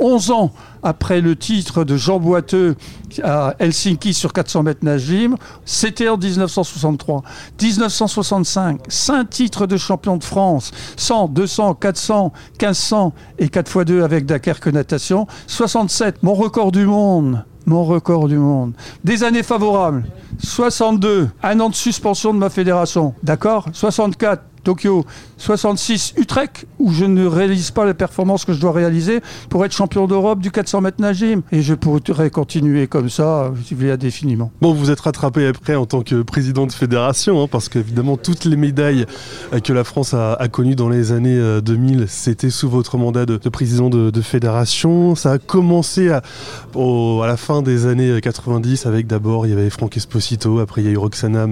11 0.00 0.30
ans 0.30 0.52
après 0.82 1.20
le 1.20 1.36
titre 1.36 1.84
de 1.84 1.96
Jean 1.96 2.18
Boiteux 2.18 2.74
à 3.22 3.54
Helsinki 3.58 4.14
sur 4.14 4.32
400 4.32 4.62
mètres 4.64 4.84
nage 4.84 5.08
libre, 5.08 5.36
c'était 5.64 6.08
en 6.08 6.16
1963. 6.16 7.22
1965, 7.60 8.80
5 8.88 9.30
titres 9.30 9.66
de 9.66 9.76
champion 9.76 10.16
de 10.16 10.24
France, 10.24 10.72
100, 10.96 11.28
200, 11.28 11.74
400, 11.74 12.32
1500 12.60 13.12
et 13.38 13.48
4 13.48 13.76
x 13.76 13.86
2 13.86 14.02
avec 14.02 14.26
Dunkerque 14.26 14.68
natation. 14.68 15.26
67, 15.46 16.22
mon 16.22 16.34
record 16.34 16.72
du 16.72 16.86
monde 16.86 17.44
mon 17.66 17.84
record 17.84 18.28
du 18.28 18.36
monde. 18.36 18.72
Des 19.04 19.24
années 19.24 19.42
favorables. 19.42 20.04
62, 20.38 21.28
un 21.42 21.60
an 21.60 21.68
de 21.68 21.74
suspension 21.74 22.32
de 22.34 22.38
ma 22.38 22.50
fédération. 22.50 23.14
D'accord? 23.22 23.66
64, 23.72 24.42
Tokyo, 24.62 25.04
66 25.38 26.14
Utrecht, 26.16 26.66
où 26.78 26.92
je 26.92 27.04
ne 27.04 27.26
réalise 27.26 27.70
pas 27.70 27.84
les 27.84 27.94
performances 27.94 28.44
que 28.44 28.52
je 28.52 28.60
dois 28.60 28.72
réaliser 28.72 29.20
pour 29.48 29.64
être 29.64 29.72
champion 29.72 30.06
d'Europe 30.06 30.40
du 30.40 30.50
400 30.50 30.80
mètres 30.80 31.00
nagim. 31.00 31.42
Et 31.52 31.62
je 31.62 31.74
pourrais 31.74 32.30
continuer 32.30 32.86
comme 32.86 33.10
ça, 33.10 33.52
si 33.64 33.74
vous 33.74 33.80
voulez, 33.80 33.92
indéfiniment. 33.92 34.50
Bon, 34.60 34.72
vous 34.72 34.90
êtes 34.90 35.00
rattrapé 35.00 35.46
après 35.46 35.74
en 35.74 35.86
tant 35.86 36.02
que 36.02 36.22
président 36.22 36.66
de 36.66 36.72
fédération, 36.72 37.42
hein, 37.42 37.48
parce 37.50 37.68
qu'évidemment, 37.68 38.16
toutes 38.16 38.44
les 38.44 38.56
médailles 38.56 39.06
euh, 39.52 39.60
que 39.60 39.72
la 39.72 39.84
France 39.84 40.14
a, 40.14 40.36
connues 40.50 40.76
dans 40.76 40.88
les 40.88 41.12
années 41.12 41.60
2000, 41.62 42.00
euh, 42.00 42.04
c'était 42.08 42.50
sous 42.50 42.68
votre 42.68 42.98
mandat 42.98 43.26
de, 43.26 43.36
président 43.48 43.90
de, 43.90 44.20
fédération. 44.20 45.14
Ça 45.14 45.32
a 45.32 45.38
commencé 45.38 46.10
à, 46.10 46.22
à, 46.74 47.26
la 47.26 47.36
fin 47.36 47.62
des 47.62 47.86
années 47.86 48.20
90 48.20 48.86
avec 48.86 49.06
d'abord, 49.06 49.46
il 49.46 49.50
y 49.50 49.52
avait 49.52 49.70
Franck 49.70 49.96
Esposito, 49.96 50.58
après 50.58 50.82
il 50.82 50.86
y 50.86 50.88
a 50.88 50.92
eu 50.92 50.96
Roxana 50.96 51.46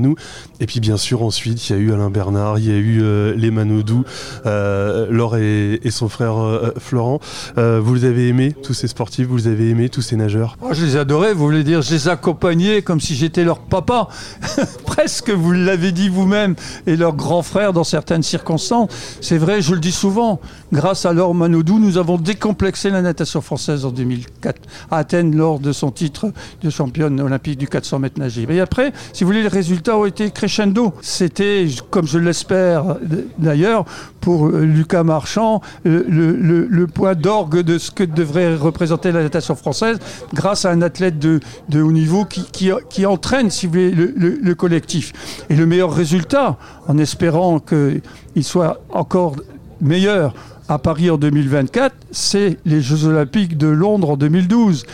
nous, 0.00 0.14
et 0.60 0.66
puis 0.66 0.80
bien 0.80 0.96
sûr, 0.96 1.22
ensuite, 1.22 1.68
il 1.68 1.72
y 1.72 1.78
a 1.78 1.78
eu 1.78 1.92
Alain 1.92 2.10
Bernard, 2.10 2.47
il 2.56 2.66
y 2.66 2.72
a 2.72 2.76
eu 2.76 3.00
euh, 3.02 3.34
les 3.36 3.50
Manodou, 3.50 4.04
euh, 4.46 5.06
Laure 5.10 5.36
et, 5.36 5.80
son 5.90 6.08
frère 6.08 6.38
euh, 6.38 6.72
Florent. 6.78 7.20
Vous 7.56 7.94
les 7.94 8.04
avez 8.04 8.28
aimés, 8.28 8.54
tous 8.62 8.74
ces 8.74 8.88
sportifs, 8.88 9.26
vous 9.26 9.36
les 9.36 9.48
avez 9.48 9.70
aimés, 9.70 9.88
tous 9.88 10.02
ces 10.02 10.16
nageurs? 10.16 10.56
Oh, 10.62 10.68
Je 10.72 10.84
les 10.84 10.96
adorais, 10.96 11.34
vous 11.34 11.44
voulez 11.44 11.64
dire, 11.64 11.82
je 11.82 11.92
les 11.92 12.08
accompagnais 12.08 12.82
comme 12.82 13.00
si 13.00 13.14
j'étais 13.14 13.44
leur 13.44 13.58
papa. 13.58 14.08
Presque, 14.86 15.30
vous 15.30 15.52
l'avez 15.52 15.92
dit 15.92 16.08
vous-même, 16.08 16.54
et 16.86 16.96
leur 16.96 17.14
grand 17.14 17.42
frère 17.42 17.72
dans 17.72 17.84
certaines 17.84 18.22
circonstances. 18.22 18.90
C'est 19.20 19.38
vrai, 19.38 19.60
je 19.60 19.74
le 19.74 19.80
dis 19.80 19.92
souvent, 19.92 20.40
grâce 20.72 21.04
à 21.04 21.12
Laure 21.12 21.34
Manodou, 21.34 21.78
nous 21.78 21.98
avons 21.98 22.16
décomplexé 22.16 22.90
la 22.90 23.02
natation 23.02 23.40
française 23.40 23.84
en 23.84 23.90
2004 23.90 24.60
à 24.90 24.98
Athènes 24.98 25.34
lors 25.34 25.58
de 25.58 25.72
son 25.72 25.90
titre 25.90 26.32
de 26.62 26.70
championne 26.70 27.20
olympique 27.20 27.58
du 27.58 27.68
400 27.68 27.98
mètres 27.98 28.20
nagés. 28.20 28.46
Et 28.48 28.60
après, 28.60 28.92
si 29.12 29.24
vous 29.24 29.28
voulez, 29.28 29.42
les 29.42 29.48
résultats 29.48 29.96
ont 29.96 30.04
été 30.04 30.30
crescendo. 30.30 30.94
C'était, 31.02 31.66
comme 31.90 32.06
je 32.06 32.18
l'espère, 32.38 32.96
d'ailleurs, 33.38 33.84
pour 34.20 34.46
euh, 34.46 34.64
Lucas 34.64 35.02
Marchand, 35.02 35.60
le, 35.84 36.86
point 36.86 37.14
d'orgue 37.14 37.60
de 37.60 37.78
ce 37.78 37.90
que 37.90 38.04
devrait 38.04 38.54
représenter 38.54 39.10
la 39.10 39.22
natation 39.22 39.56
française, 39.56 39.98
grâce 40.32 40.64
à 40.64 40.70
un 40.70 40.82
athlète 40.82 41.18
de, 41.18 41.40
haut 41.74 41.92
niveau 41.92 42.24
qui, 42.24 43.06
entraîne, 43.06 43.50
si 43.50 43.66
vous 43.66 43.72
voulez, 43.72 43.90
le, 43.90 44.54
collectif. 44.54 45.12
Et 45.50 45.56
le 45.56 45.66
meilleur 45.66 45.92
résultat, 45.92 46.58
en 46.86 46.96
espérant 46.98 47.58
qu'il 47.58 48.44
soit 48.44 48.80
encore 48.90 49.34
meilleur 49.80 50.32
à 50.68 50.78
Paris 50.78 51.10
en 51.10 51.16
2024, 51.16 51.94
c'est 52.12 52.58
les 52.64 52.80
Jeux 52.80 53.06
Olympiques 53.06 53.58
de 53.58 53.66
Londres 53.66 54.10
en 54.10 54.16
2012. 54.16 54.86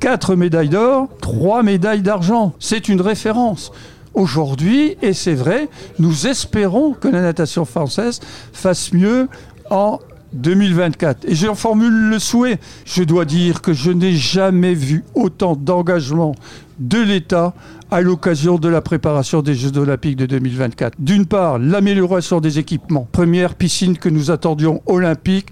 Quatre 0.00 0.34
médailles 0.34 0.68
d'or, 0.68 1.08
trois 1.20 1.62
médailles 1.62 2.02
d'argent. 2.02 2.54
C'est 2.58 2.88
une 2.88 3.00
référence 3.00 3.70
aujourd'hui, 4.14 4.96
et 5.02 5.12
c'est 5.12 5.34
vrai, 5.34 5.68
nous 5.98 6.26
espérons 6.26 6.92
que 6.92 7.08
la 7.08 7.22
natation 7.22 7.64
française 7.64 8.20
fasse 8.52 8.92
mieux 8.92 9.28
en 9.70 9.98
2024. 10.32 11.24
Et 11.26 11.34
j'en 11.34 11.54
formule 11.54 12.10
le 12.10 12.18
souhait. 12.18 12.58
Je 12.84 13.02
dois 13.02 13.24
dire 13.24 13.62
que 13.62 13.72
je 13.72 13.90
n'ai 13.90 14.14
jamais 14.14 14.74
vu 14.74 15.04
autant 15.14 15.56
d'engagement 15.56 16.34
de 16.78 17.00
l'État 17.00 17.54
à 17.90 18.02
l'occasion 18.02 18.58
de 18.58 18.68
la 18.68 18.82
préparation 18.82 19.42
des 19.42 19.54
Jeux 19.54 19.76
olympiques 19.78 20.16
de 20.16 20.26
2024. 20.26 20.96
D'une 20.98 21.26
part, 21.26 21.58
l'amélioration 21.58 22.40
des 22.40 22.58
équipements. 22.58 23.08
Première 23.10 23.54
piscine 23.54 23.96
que 23.96 24.08
nous 24.08 24.30
attendions 24.30 24.82
olympique 24.86 25.48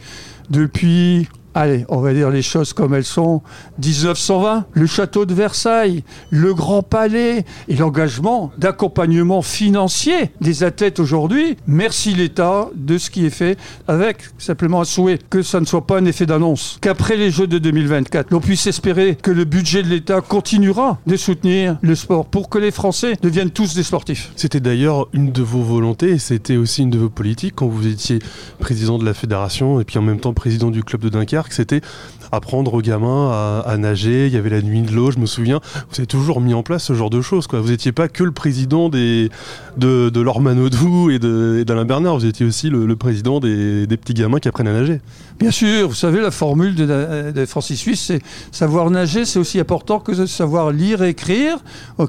depuis 0.51 1.29
allez, 1.57 1.87
on 1.89 2.01
va 2.01 2.13
dire 2.13 2.31
les 2.31 2.43
choses 2.43 2.73
comme 2.73 2.95
elles 2.95 3.05
sont, 3.05 3.43
1920, 3.83 4.67
le 4.73 4.87
château 4.87 5.25
de 5.25 5.35
Versailles, 5.35 6.05
le 6.31 6.53
Grand 6.53 6.83
Palais 6.83 7.45
et 7.69 7.77
l'engagement 7.77 8.53
d'accompagnement 8.59 9.41
financier 9.41 10.31
des 10.41 10.63
athlètes 10.63 11.01
aujourd'hui. 11.01 11.57
Merci 11.67 12.15
l'État 12.15 12.69
de 12.75 12.99
ce 12.99 13.11
qui 13.11 13.25
est 13.25 13.31
fait 13.31 13.59
avec 13.89 14.19
simplement 14.39 14.83
un 14.83 14.85
souhait 14.85 15.19
que 15.31 15.43
ça 15.43 15.59
ne 15.61 15.65
soit 15.65 15.87
pas 15.87 15.99
un 15.99 16.05
effet 16.05 16.27
d'annonce, 16.27 16.79
qu'après 16.81 17.17
les 17.17 17.31
Jeux 17.31 17.47
de 17.47 17.59
2024, 17.59 18.31
l'on 18.31 18.41
puisse 18.41 18.67
espérer 18.67 19.17
que 19.21 19.31
le 19.31 19.45
budget 19.45 19.83
de 19.83 19.89
l'État 19.89 20.21
continuera 20.21 20.99
de 21.07 21.17
soutenir 21.17 21.79
le 21.81 21.95
sport 21.95 22.27
pour 22.27 22.51
que 22.51 22.59
les 22.59 22.71
Français 22.71 23.15
deviennent 23.23 23.51
tous 23.51 23.75
des 23.75 23.83
sportifs. 23.83 24.31
C'était 24.37 24.61
d'ailleurs 24.61 25.09
une 25.15 25.33
de 25.33 25.43
vos 25.43 25.63
volontés 25.63 26.11
et 26.11 26.19
c'était 26.19 26.57
aussi 26.57 26.83
une 26.83 26.91
de 26.91 26.99
vos 26.99 27.09
politiques 27.09 27.55
quand 27.57 27.67
vous 27.67 27.87
étiez 27.87 28.19
président 28.59 28.99
de 28.99 29.05
la 29.07 29.15
fédération 29.15 29.81
et 29.81 29.85
puis 29.85 29.99
en 29.99 30.03
même 30.03 30.21
temps 30.21 30.35
président 30.35 30.71
du 30.71 30.85
club 30.85 31.01
de 31.01 31.09
Dunkerque 31.09 31.46
c'était 31.55 31.81
apprendre 32.33 32.75
aux 32.75 32.81
gamins 32.81 33.62
à, 33.65 33.76
nager. 33.76 34.26
Il 34.26 34.33
y 34.33 34.37
avait 34.37 34.50
la 34.50 34.62
nuit 34.62 34.83
de 34.83 34.93
l'eau, 34.93 35.11
je 35.11 35.19
me 35.19 35.26
souviens. 35.26 35.61
Vous 35.91 35.97
avez 35.99 36.07
toujours 36.07 36.41
mis 36.41 36.55
en 36.55 36.62
place 36.62 36.85
ce 36.85 36.95
genre 36.95 37.11
de 37.11 37.21
choses. 37.21 37.47
Vous 37.50 37.71
n'étiez 37.71 37.93
pas 37.93 38.09
que 38.09 38.25
le 38.25 38.33
président 38.33 38.88
de, 38.88 39.29
de 39.76 41.11
et 41.11 41.65
d'Alain 41.65 41.85
Bernard. 41.85 42.19
Vous 42.19 42.26
étiez 42.26 42.47
aussi 42.47 42.71
le, 42.71 42.97
président 42.97 43.41
des, 43.41 43.87
petits 43.87 44.15
gamins 44.15 44.38
qui 44.38 44.49
apprennent 44.49 44.69
à 44.69 44.73
nager. 44.73 45.00
Bien 45.38 45.50
sûr, 45.50 45.88
vous 45.88 45.95
savez, 45.95 46.21
la 46.21 46.31
formule 46.31 46.75
de, 46.75 47.45
Francis 47.47 47.79
Suisse, 47.79 48.05
c'est 48.07 48.23
savoir 48.53 48.91
nager, 48.91 49.25
c'est 49.25 49.38
aussi 49.38 49.61
important 49.61 50.00
que 50.00 50.12
de 50.12 50.26
savoir 50.26 50.73
lire 50.73 51.03
et 51.03 51.11
écrire. 51.11 51.59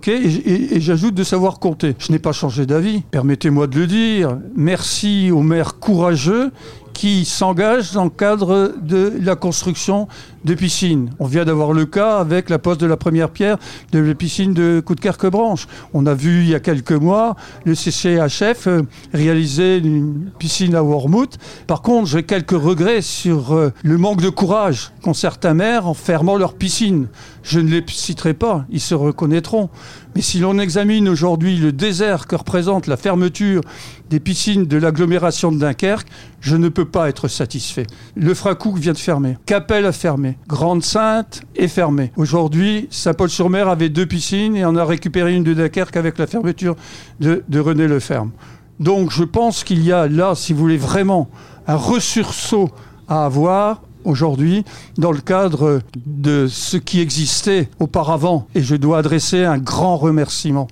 et, 0.07 0.75
et 0.75 0.81
j'ajoute 0.81 1.13
de 1.13 1.23
savoir 1.23 1.59
compter. 1.59 1.95
Je 1.99 2.11
n'ai 2.11 2.19
pas 2.19 2.31
changé 2.31 2.65
d'avis. 2.65 3.01
Permettez-moi 3.11 3.67
de 3.67 3.79
le 3.79 3.87
dire. 3.87 4.37
Merci 4.55 5.31
aux 5.31 5.43
maires 5.43 5.79
courageux 5.79 6.51
qui 6.97 7.25
s'engagent 7.25 7.91
dans 7.91 8.05
le 8.05 8.09
cadre 8.09 8.73
de 8.81 9.13
la 9.21 9.35
construction 9.35 10.07
de 10.45 10.53
piscines. 10.53 11.11
On 11.19 11.25
vient 11.25 11.45
d'avoir 11.45 11.73
le 11.73 11.85
cas 11.85 12.17
avec 12.17 12.49
la 12.49 12.59
pose 12.59 12.77
de 12.77 12.85
la 12.85 12.97
première 12.97 13.29
pierre 13.29 13.57
de 13.91 13.99
la 13.99 14.15
piscine 14.15 14.53
de 14.53 14.81
Coudekerque-Branche. 14.85 15.67
On 15.93 16.05
a 16.05 16.13
vu 16.13 16.41
il 16.41 16.49
y 16.49 16.55
a 16.55 16.59
quelques 16.59 16.91
mois 16.91 17.35
le 17.65 17.75
CCHF 17.75 18.67
euh, 18.67 18.81
réaliser 19.13 19.77
une 19.77 20.29
piscine 20.37 20.75
à 20.75 20.83
Wormouth. 20.83 21.37
Par 21.67 21.81
contre, 21.81 22.07
j'ai 22.07 22.23
quelques 22.23 22.51
regrets 22.51 23.01
sur 23.01 23.53
euh, 23.53 23.71
le 23.83 23.97
manque 23.97 24.21
de 24.21 24.29
courage 24.29 24.91
qu'ont 25.01 25.13
certains 25.13 25.53
maires 25.53 25.87
en 25.87 25.93
fermant 25.93 26.37
leur 26.37 26.53
piscine. 26.55 27.07
Je 27.43 27.59
ne 27.59 27.69
les 27.69 27.83
citerai 27.87 28.33
pas, 28.33 28.65
ils 28.69 28.81
se 28.81 28.95
reconnaîtront. 28.95 29.69
Mais 30.15 30.21
si 30.21 30.39
l'on 30.39 30.59
examine 30.59 31.07
aujourd'hui 31.07 31.57
le 31.57 31.71
désert 31.71 32.27
que 32.27 32.35
représente 32.35 32.87
la 32.87 32.97
fermeture 32.97 33.61
des 34.09 34.19
piscines 34.19 34.65
de 34.65 34.77
l'agglomération 34.77 35.51
de 35.51 35.59
Dunkerque, 35.59 36.07
je 36.41 36.55
ne 36.55 36.69
peux 36.69 36.85
pas 36.85 37.07
être 37.07 37.27
satisfait. 37.27 37.87
Le 38.15 38.33
Fracouk 38.33 38.77
vient 38.77 38.93
de 38.93 38.97
fermer. 38.97 39.37
Capelle 39.45 39.85
a 39.85 39.91
fermé. 39.91 40.26
Fermée. 40.27 40.37
Grande 40.47 40.83
Sainte 40.83 41.41
est 41.55 41.67
fermée. 41.67 42.11
Aujourd'hui, 42.15 42.87
Saint-Paul-sur-Mer 42.91 43.67
avait 43.67 43.89
deux 43.89 44.05
piscines 44.05 44.55
et 44.55 44.65
on 44.65 44.75
a 44.75 44.85
récupéré 44.85 45.35
une 45.35 45.43
de 45.43 45.53
Dunkerque 45.53 45.97
avec 45.97 46.17
la 46.17 46.27
fermeture 46.27 46.75
de, 47.19 47.59
René 47.59 47.87
Leferme. 47.87 48.31
Donc 48.79 49.11
je 49.11 49.23
pense 49.23 49.63
qu'il 49.63 49.83
y 49.83 49.91
a 49.91 50.07
là, 50.07 50.35
si 50.35 50.53
vous 50.53 50.59
voulez 50.59 50.77
vraiment, 50.77 51.29
un 51.67 51.75
ressursaut 51.75 52.69
à 53.07 53.25
avoir 53.25 53.81
aujourd'hui 54.03 54.63
dans 54.97 55.11
le 55.11 55.19
cadre 55.19 55.81
de 56.05 56.47
ce 56.47 56.77
qui 56.77 57.01
existait 57.01 57.69
auparavant. 57.79 58.47
Et 58.55 58.61
je 58.61 58.75
dois 58.75 58.99
adresser 58.99 59.43
un 59.43 59.57
grand 59.57 59.97
remerciement 59.97 60.67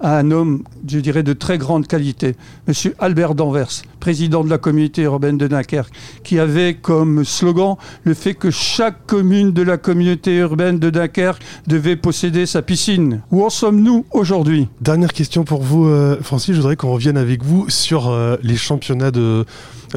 à 0.00 0.18
un 0.18 0.32
homme, 0.32 0.64
je 0.88 0.98
dirais, 0.98 1.22
de 1.22 1.32
très 1.32 1.58
grande 1.58 1.86
qualité, 1.86 2.34
Monsieur 2.66 2.96
Albert 2.98 3.36
Danvers, 3.36 3.82
président 4.02 4.42
de 4.42 4.50
la 4.50 4.58
communauté 4.58 5.02
urbaine 5.02 5.38
de 5.38 5.46
Dunkerque, 5.46 5.94
qui 6.24 6.40
avait 6.40 6.74
comme 6.74 7.24
slogan 7.24 7.76
le 8.02 8.14
fait 8.14 8.34
que 8.34 8.50
chaque 8.50 9.06
commune 9.06 9.52
de 9.52 9.62
la 9.62 9.76
communauté 9.76 10.38
urbaine 10.38 10.80
de 10.80 10.90
Dunkerque 10.90 11.40
devait 11.68 11.94
posséder 11.94 12.46
sa 12.46 12.62
piscine. 12.62 13.22
Où 13.30 13.44
en 13.44 13.50
sommes-nous 13.50 14.04
aujourd'hui? 14.10 14.66
Dernière 14.80 15.12
question 15.12 15.44
pour 15.44 15.62
vous, 15.62 15.86
euh, 15.86 16.18
Francis. 16.20 16.52
Je 16.52 16.60
voudrais 16.60 16.74
qu'on 16.74 16.92
revienne 16.92 17.16
avec 17.16 17.44
vous 17.44 17.70
sur 17.70 18.08
euh, 18.08 18.36
les 18.42 18.56
championnats 18.56 19.12
de 19.12 19.44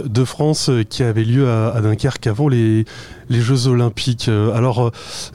de 0.04 0.26
France 0.26 0.68
euh, 0.68 0.84
qui 0.84 1.04
avait 1.04 1.24
lieu 1.24 1.50
à, 1.50 1.80
Dunkerque 1.80 2.28
avant 2.28 2.50
les, 2.50 2.84
les 3.30 3.40
Jeux 3.40 3.68
Olympiques. 3.68 4.28
Alors, 4.28 4.92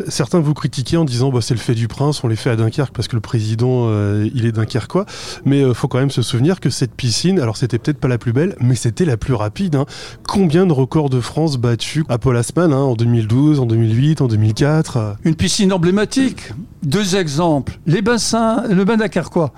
certains 0.07 0.39
vous 0.39 0.53
critiquaient 0.53 0.99
en 0.99 1.07
disant 1.07 1.31
bah, 1.31 1.41
c'est 1.41 1.55
le 1.55 1.61
fait 1.61 1.75
du 1.75 1.89
prince, 1.89 2.23
on 2.25 2.29
les 2.29 2.37
fait 2.37 2.51
à 2.51 2.57
Dunkerque 2.57 2.95
parce 2.95 3.09
que 3.09 3.17
le 3.17 3.23
président 3.23 3.89
il 4.23 4.45
est 4.45 4.53
dunkerquois. 4.53 5.07
Mais 5.47 5.63
il 5.63 5.73
faut 5.73 5.89
quand 5.89 5.99
même 5.99 6.11
se 6.11 6.21
souvenir 6.21 6.61
que 6.61 6.69
cette 6.69 6.93
piscine, 6.93 7.41
alors 7.41 7.57
c'était 7.57 7.79
peut-être 7.79 7.99
pas 7.99 8.09
la 8.09 8.19
plus 8.19 8.35
belle, 8.35 8.55
mais 8.61 8.75
c'était 8.75 9.05
la 9.05 9.17
plus 9.17 9.35
rapide. 9.35 9.75
Hein. 9.75 9.87
Combien 10.27 10.67
de 10.67 10.73
records 10.73 11.11
de 11.11 11.21
France 11.21 11.57
battus 11.57 12.05
à 12.09 12.19
Paul 12.19 12.37
Asman 12.37 12.73
hein, 12.73 12.77
en 12.77 12.95
2012, 12.95 13.61
en 13.61 13.67
2008, 13.67 14.21
en 14.21 14.29
2004 14.29 15.17
Une 15.25 15.35
piscine 15.35 15.73
emblématique. 15.73 16.53
Deux 16.83 17.17
exemples. 17.17 17.79
Les 17.87 18.03
bassins, 18.03 18.65
le 18.69 18.85
bain 18.85 18.97
dunkerquois 18.97 19.53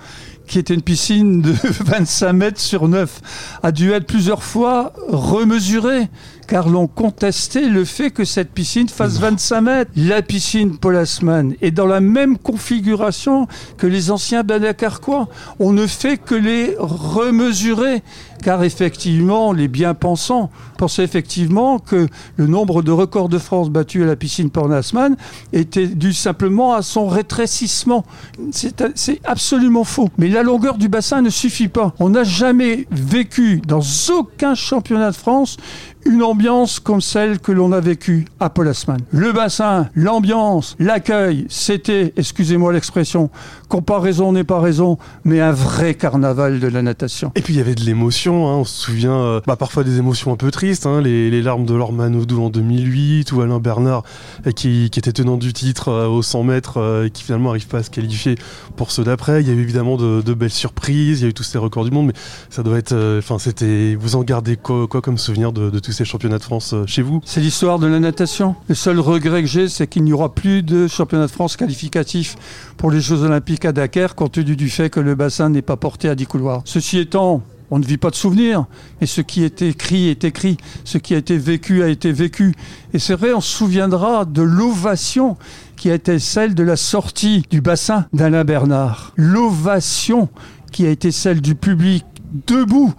qui 0.47 0.59
était 0.59 0.73
une 0.73 0.81
piscine 0.81 1.41
de 1.41 1.51
25 1.85 2.33
mètres 2.33 2.59
sur 2.59 2.87
9, 2.87 3.59
a 3.63 3.71
dû 3.71 3.91
être 3.91 4.05
plusieurs 4.05 4.43
fois 4.43 4.93
remesurée 5.07 6.09
car 6.53 6.69
l'on 6.69 6.85
contestait 6.85 7.67
le 7.67 7.83
fait 7.83 8.11
que 8.11 8.25
cette 8.25 8.51
piscine 8.51 8.87
fasse 8.87 9.17
25 9.17 9.61
mètres. 9.61 9.91
La 9.95 10.21
piscine 10.21 10.77
Polasman 10.77 11.55
est 11.63 11.71
dans 11.71 11.87
la 11.87 11.99
même 11.99 12.37
configuration 12.37 13.47
que 13.75 13.87
les 13.87 14.11
anciens 14.11 14.43
Badacarquois. 14.43 15.29
On 15.57 15.73
ne 15.73 15.87
fait 15.87 16.19
que 16.19 16.35
les 16.35 16.75
remesurer, 16.77 18.03
car 18.43 18.63
effectivement, 18.63 19.51
les 19.51 19.67
bien-pensants 19.67 20.51
pensaient 20.77 21.03
effectivement 21.03 21.79
que 21.79 22.07
le 22.35 22.45
nombre 22.45 22.83
de 22.83 22.91
records 22.91 23.29
de 23.29 23.39
France 23.39 23.71
battus 23.71 24.03
à 24.03 24.05
la 24.05 24.15
piscine 24.15 24.51
Polasman 24.51 25.15
était 25.53 25.87
dû 25.87 26.13
simplement 26.13 26.75
à 26.75 26.83
son 26.83 27.07
rétrécissement. 27.07 28.05
C'est 28.51 29.19
absolument 29.23 29.85
faux. 29.85 30.11
Mais 30.19 30.27
la 30.27 30.43
longueur 30.43 30.77
du 30.77 30.87
bassin 30.87 31.23
ne 31.23 31.31
suffit 31.31 31.67
pas. 31.67 31.95
On 31.99 32.09
n'a 32.09 32.23
jamais 32.23 32.85
vécu 32.91 33.59
dans 33.65 33.81
aucun 34.11 34.53
championnat 34.53 35.09
de 35.09 35.15
France 35.15 35.57
une 36.05 36.21
ambiance 36.21 36.42
comme 36.83 36.99
celle 36.99 37.39
que 37.39 37.53
l'on 37.53 37.71
a 37.71 37.79
vécue 37.79 38.25
à 38.39 38.49
Polasman. 38.49 38.99
Le 39.11 39.31
bassin, 39.31 39.89
l'ambiance, 39.95 40.75
l'accueil, 40.77 41.45
c'était, 41.47 42.13
excusez-moi 42.17 42.73
l'expression, 42.73 43.29
comparaison 43.73 44.33
n'est 44.33 44.43
pas 44.43 44.61
raison, 44.61 44.99
mais 45.25 45.41
un 45.41 45.51
vrai 45.51 45.95
carnaval 45.95 46.59
de 46.59 46.67
la 46.67 46.83
natation. 46.83 47.31
Et 47.33 47.41
puis 47.41 47.55
il 47.55 47.57
y 47.57 47.59
avait 47.59 47.73
de 47.73 47.81
l'émotion, 47.81 48.47
hein, 48.47 48.57
on 48.57 48.65
se 48.65 48.83
souvient 48.83 49.15
euh, 49.15 49.41
bah, 49.47 49.55
parfois 49.55 49.83
des 49.83 49.97
émotions 49.97 50.31
un 50.31 50.35
peu 50.35 50.51
tristes, 50.51 50.85
hein, 50.85 51.01
les, 51.01 51.41
larmes 51.41 51.65
de 51.65 51.73
Laure 51.73 51.91
Manodou 51.91 52.43
en 52.43 52.51
2008 52.51 53.31
ou 53.31 53.41
Alain 53.41 53.59
Bernard 53.59 54.03
euh, 54.45 54.51
qui, 54.51 54.85
était 54.85 55.11
tenant 55.11 55.37
du 55.37 55.53
titre 55.53 55.87
euh, 55.87 56.07
aux 56.07 56.21
100 56.21 56.43
mètres 56.43 57.03
et 57.07 57.09
qui 57.09 57.23
finalement 57.23 57.49
n'arrive 57.49 57.65
pas 57.65 57.79
à 57.79 57.83
se 57.83 57.89
qualifier 57.89 58.35
pour 58.75 58.91
ceux 58.91 59.03
d'après. 59.03 59.41
Il 59.41 59.47
y 59.47 59.49
a 59.49 59.55
eu 59.55 59.61
évidemment 59.61 59.97
de, 59.97 60.33
belles 60.35 60.51
surprises, 60.51 61.21
il 61.21 61.23
y 61.23 61.25
a 61.25 61.29
eu 61.29 61.33
tous 61.33 61.41
ces 61.41 61.57
records 61.57 61.85
du 61.85 61.89
monde, 61.91 62.05
mais 62.05 62.13
ça 62.51 62.61
doit 62.61 62.77
être, 62.77 62.95
enfin 63.17 63.39
c'était, 63.39 63.97
vous 63.99 64.15
en 64.15 64.21
gardez 64.21 64.55
quoi, 64.55 64.87
comme 64.87 65.17
souvenir 65.17 65.51
de, 65.51 65.71
de 65.71 65.79
tout 65.79 65.91
ces 65.91 66.05
championnats 66.05 66.37
de 66.37 66.43
France 66.43 66.75
chez 66.85 67.01
vous? 67.01 67.21
C'est 67.25 67.41
l'histoire 67.41 67.79
de 67.79 67.87
la 67.87 67.99
natation. 67.99 68.55
Le 68.69 68.75
seul 68.75 68.99
regret 68.99 69.41
que 69.41 69.49
j'ai, 69.49 69.67
c'est 69.67 69.87
qu'il 69.87 70.03
n'y 70.03 70.13
aura 70.13 70.31
plus 70.31 70.61
de 70.61 70.85
championnat 70.87 71.25
de 71.25 71.31
France 71.31 71.57
qualificatif 71.57 72.35
pour 72.77 72.91
les 72.91 73.01
Jeux 73.01 73.23
Olympiques 73.23 73.62
à 73.65 73.71
Dakar, 73.71 74.15
compte 74.15 74.33
tenu 74.33 74.55
du 74.55 74.69
fait 74.69 74.89
que 74.89 74.99
le 74.99 75.15
bassin 75.15 75.49
n'est 75.49 75.61
pas 75.61 75.77
porté 75.77 76.09
à 76.09 76.15
10 76.15 76.25
couloirs. 76.25 76.61
Ceci 76.65 76.99
étant, 76.99 77.41
on 77.71 77.79
ne 77.79 77.85
vit 77.85 77.97
pas 77.97 78.09
de 78.09 78.15
souvenirs, 78.15 78.65
mais 79.01 79.07
ce 79.07 79.21
qui 79.21 79.43
est 79.43 79.61
écrit 79.61 80.09
est 80.09 80.23
écrit, 80.23 80.57
ce 80.83 80.97
qui 80.97 81.15
a 81.15 81.17
été 81.17 81.37
vécu 81.37 81.83
a 81.83 81.87
été 81.87 82.11
vécu. 82.11 82.53
Et 82.93 82.99
c'est 82.99 83.15
vrai, 83.15 83.33
on 83.33 83.41
se 83.41 83.55
souviendra 83.55 84.25
de 84.25 84.41
l'ovation 84.41 85.37
qui 85.75 85.89
a 85.89 85.95
été 85.95 86.19
celle 86.19 86.55
de 86.55 86.63
la 86.63 86.75
sortie 86.75 87.43
du 87.49 87.61
bassin 87.61 88.05
d'Alain 88.13 88.43
Bernard. 88.43 89.13
L'ovation 89.15 90.29
qui 90.71 90.85
a 90.85 90.89
été 90.89 91.11
celle 91.11 91.41
du 91.41 91.55
public 91.55 92.05
debout 92.47 92.93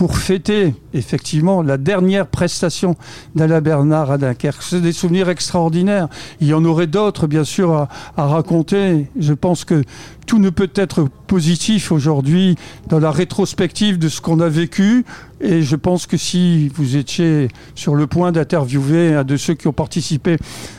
pour 0.00 0.16
fêter 0.16 0.72
effectivement 0.94 1.60
la 1.60 1.76
dernière 1.76 2.26
prestation 2.26 2.96
d'Alain 3.34 3.60
Bernard 3.60 4.10
à 4.10 4.16
Dunkerque. 4.16 4.62
C'est 4.62 4.80
des 4.80 4.94
souvenirs 4.94 5.28
extraordinaires. 5.28 6.08
Il 6.40 6.46
y 6.46 6.54
en 6.54 6.64
aurait 6.64 6.86
d'autres, 6.86 7.26
bien 7.26 7.44
sûr, 7.44 7.74
à, 7.74 7.88
raconter. 8.16 9.10
Je 9.18 9.34
pense 9.34 9.66
que 9.66 9.84
tout 10.26 10.38
ne 10.38 10.48
peut 10.48 10.70
être 10.74 11.06
positif 11.26 11.92
aujourd'hui 11.92 12.56
dans 12.88 12.98
la 12.98 13.10
rétrospective 13.10 13.98
de 13.98 14.08
ce 14.08 14.22
qu'on 14.22 14.40
a 14.40 14.48
vécu. 14.48 15.04
Et 15.42 15.60
je 15.60 15.76
pense 15.76 16.06
que 16.06 16.16
si 16.16 16.68
vous 16.68 16.96
étiez 16.96 17.48
sur 17.74 17.94
le 17.94 18.06
point 18.06 18.32
d'interviewer 18.32 19.16
un 19.16 19.24
de 19.24 19.36
ceux 19.36 19.52
qui 19.52 19.68
ont 19.68 19.74
participé 19.74 20.38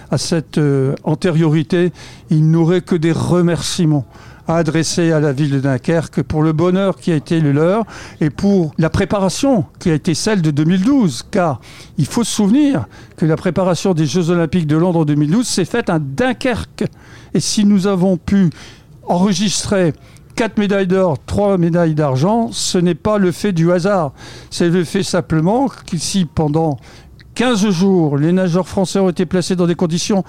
à 0.10 0.18
cette 0.18 0.58
euh, 0.58 0.96
antériorité, 1.04 1.92
il 2.32 2.50
n'aurait 2.50 2.82
que 2.82 2.96
des 2.96 3.12
remerciements 3.12 4.08
adressé 4.48 5.12
à 5.12 5.20
la 5.20 5.32
ville 5.32 5.52
de 5.52 5.60
Dunkerque 5.60 6.22
pour 6.24 6.44
le 6.44 6.54
bonheur 6.54 6.98
qui 6.98 7.12
a 7.12 7.16
été 7.16 7.40
le 7.40 7.52
leur 7.52 7.86
et 8.20 8.30
pour 8.30 8.74
la 8.78 8.90
préparation 8.90 9.66
qui 9.80 9.90
a 9.90 9.94
été 9.94 10.14
celle 10.14 10.42
de 10.42 10.52
2012. 10.52 11.24
Car 11.32 11.62
il 11.98 12.06
faut 12.06 12.24
se 12.24 12.32
souvenir 12.32 12.86
que 13.18 13.26
la 13.26 13.38
préparation 13.38 13.94
des 13.94 14.06
Jeux 14.06 14.30
Olympiques 14.30 14.68
de 14.68 14.78
Londres 14.78 15.00
en 15.00 15.06
2012 15.06 15.48
s'est 15.48 15.66
faite 15.66 15.90
à 15.90 16.00
Dunkerque. 16.00 16.86
Et 17.34 17.40
si 17.40 17.66
nous 17.66 17.88
avons 17.88 18.18
pu 18.18 18.50
enregistrer 19.04 19.94
quatre 20.36 20.58
médailles 20.58 20.88
d'or, 20.88 21.18
trois 21.26 21.58
médailles 21.58 21.96
d'argent, 21.96 22.50
ce 22.52 22.78
n'est 22.78 22.96
pas 22.96 23.18
le 23.18 23.32
fait 23.32 23.52
du 23.52 23.72
hasard. 23.72 24.14
C'est 24.50 24.70
le 24.70 24.84
fait 24.84 25.04
simplement 25.04 25.70
qu'ici, 25.86 26.26
pendant 26.26 26.78
15 27.36 27.70
jours, 27.70 28.18
les 28.18 28.32
nageurs 28.32 28.68
français 28.68 29.00
ont 29.00 29.10
été 29.10 29.26
placés 29.26 29.56
dans 29.56 29.68
des 29.68 29.76
conditions 29.76 30.24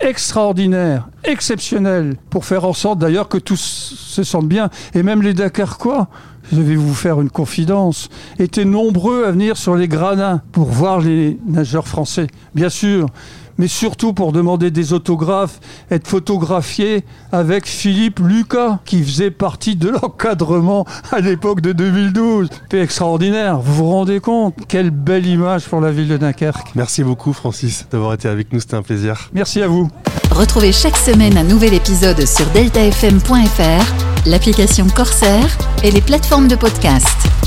extraordinaire, 0.00 1.08
exceptionnel, 1.24 2.16
pour 2.30 2.44
faire 2.44 2.64
en 2.64 2.72
sorte 2.72 2.98
d'ailleurs 2.98 3.28
que 3.28 3.38
tous 3.38 3.56
se 3.96 4.22
sentent 4.22 4.48
bien, 4.48 4.70
et 4.94 5.02
même 5.02 5.22
les 5.22 5.34
Dakarquois, 5.34 6.08
je 6.52 6.60
vais 6.60 6.76
vous 6.76 6.94
faire 6.94 7.20
une 7.20 7.30
confidence, 7.30 8.08
étaient 8.38 8.64
nombreux 8.64 9.24
à 9.24 9.32
venir 9.32 9.56
sur 9.56 9.74
les 9.74 9.88
gradins 9.88 10.42
pour 10.52 10.66
voir 10.66 11.00
les 11.00 11.38
nageurs 11.46 11.88
français. 11.88 12.28
Bien 12.54 12.68
sûr, 12.68 13.08
mais 13.58 13.68
surtout 13.68 14.12
pour 14.12 14.32
demander 14.32 14.70
des 14.70 14.92
autographes, 14.92 15.60
être 15.90 16.06
photographié 16.06 17.04
avec 17.32 17.66
Philippe 17.66 18.20
Lucas, 18.20 18.78
qui 18.84 19.02
faisait 19.02 19.30
partie 19.30 19.76
de 19.76 19.90
l'encadrement 19.90 20.86
à 21.10 21.20
l'époque 21.20 21.60
de 21.60 21.72
2012. 21.72 22.48
C'est 22.70 22.80
extraordinaire, 22.80 23.58
vous 23.58 23.74
vous 23.74 23.90
rendez 23.90 24.20
compte? 24.20 24.54
Quelle 24.68 24.90
belle 24.90 25.26
image 25.26 25.66
pour 25.66 25.80
la 25.80 25.92
ville 25.92 26.08
de 26.08 26.16
Dunkerque. 26.16 26.72
Merci 26.74 27.04
beaucoup 27.04 27.32
Francis 27.32 27.86
d'avoir 27.90 28.14
été 28.14 28.28
avec 28.28 28.52
nous, 28.52 28.60
c'était 28.60 28.76
un 28.76 28.82
plaisir. 28.82 29.30
Merci 29.32 29.62
à 29.62 29.68
vous. 29.68 29.88
Retrouvez 30.30 30.72
chaque 30.72 30.96
semaine 30.96 31.38
un 31.38 31.44
nouvel 31.44 31.74
épisode 31.74 32.26
sur 32.26 32.46
deltafm.fr, 32.50 34.26
l'application 34.26 34.86
Corsair 34.88 35.56
et 35.82 35.90
les 35.90 36.00
plateformes 36.00 36.48
de 36.48 36.56
podcast. 36.56 37.45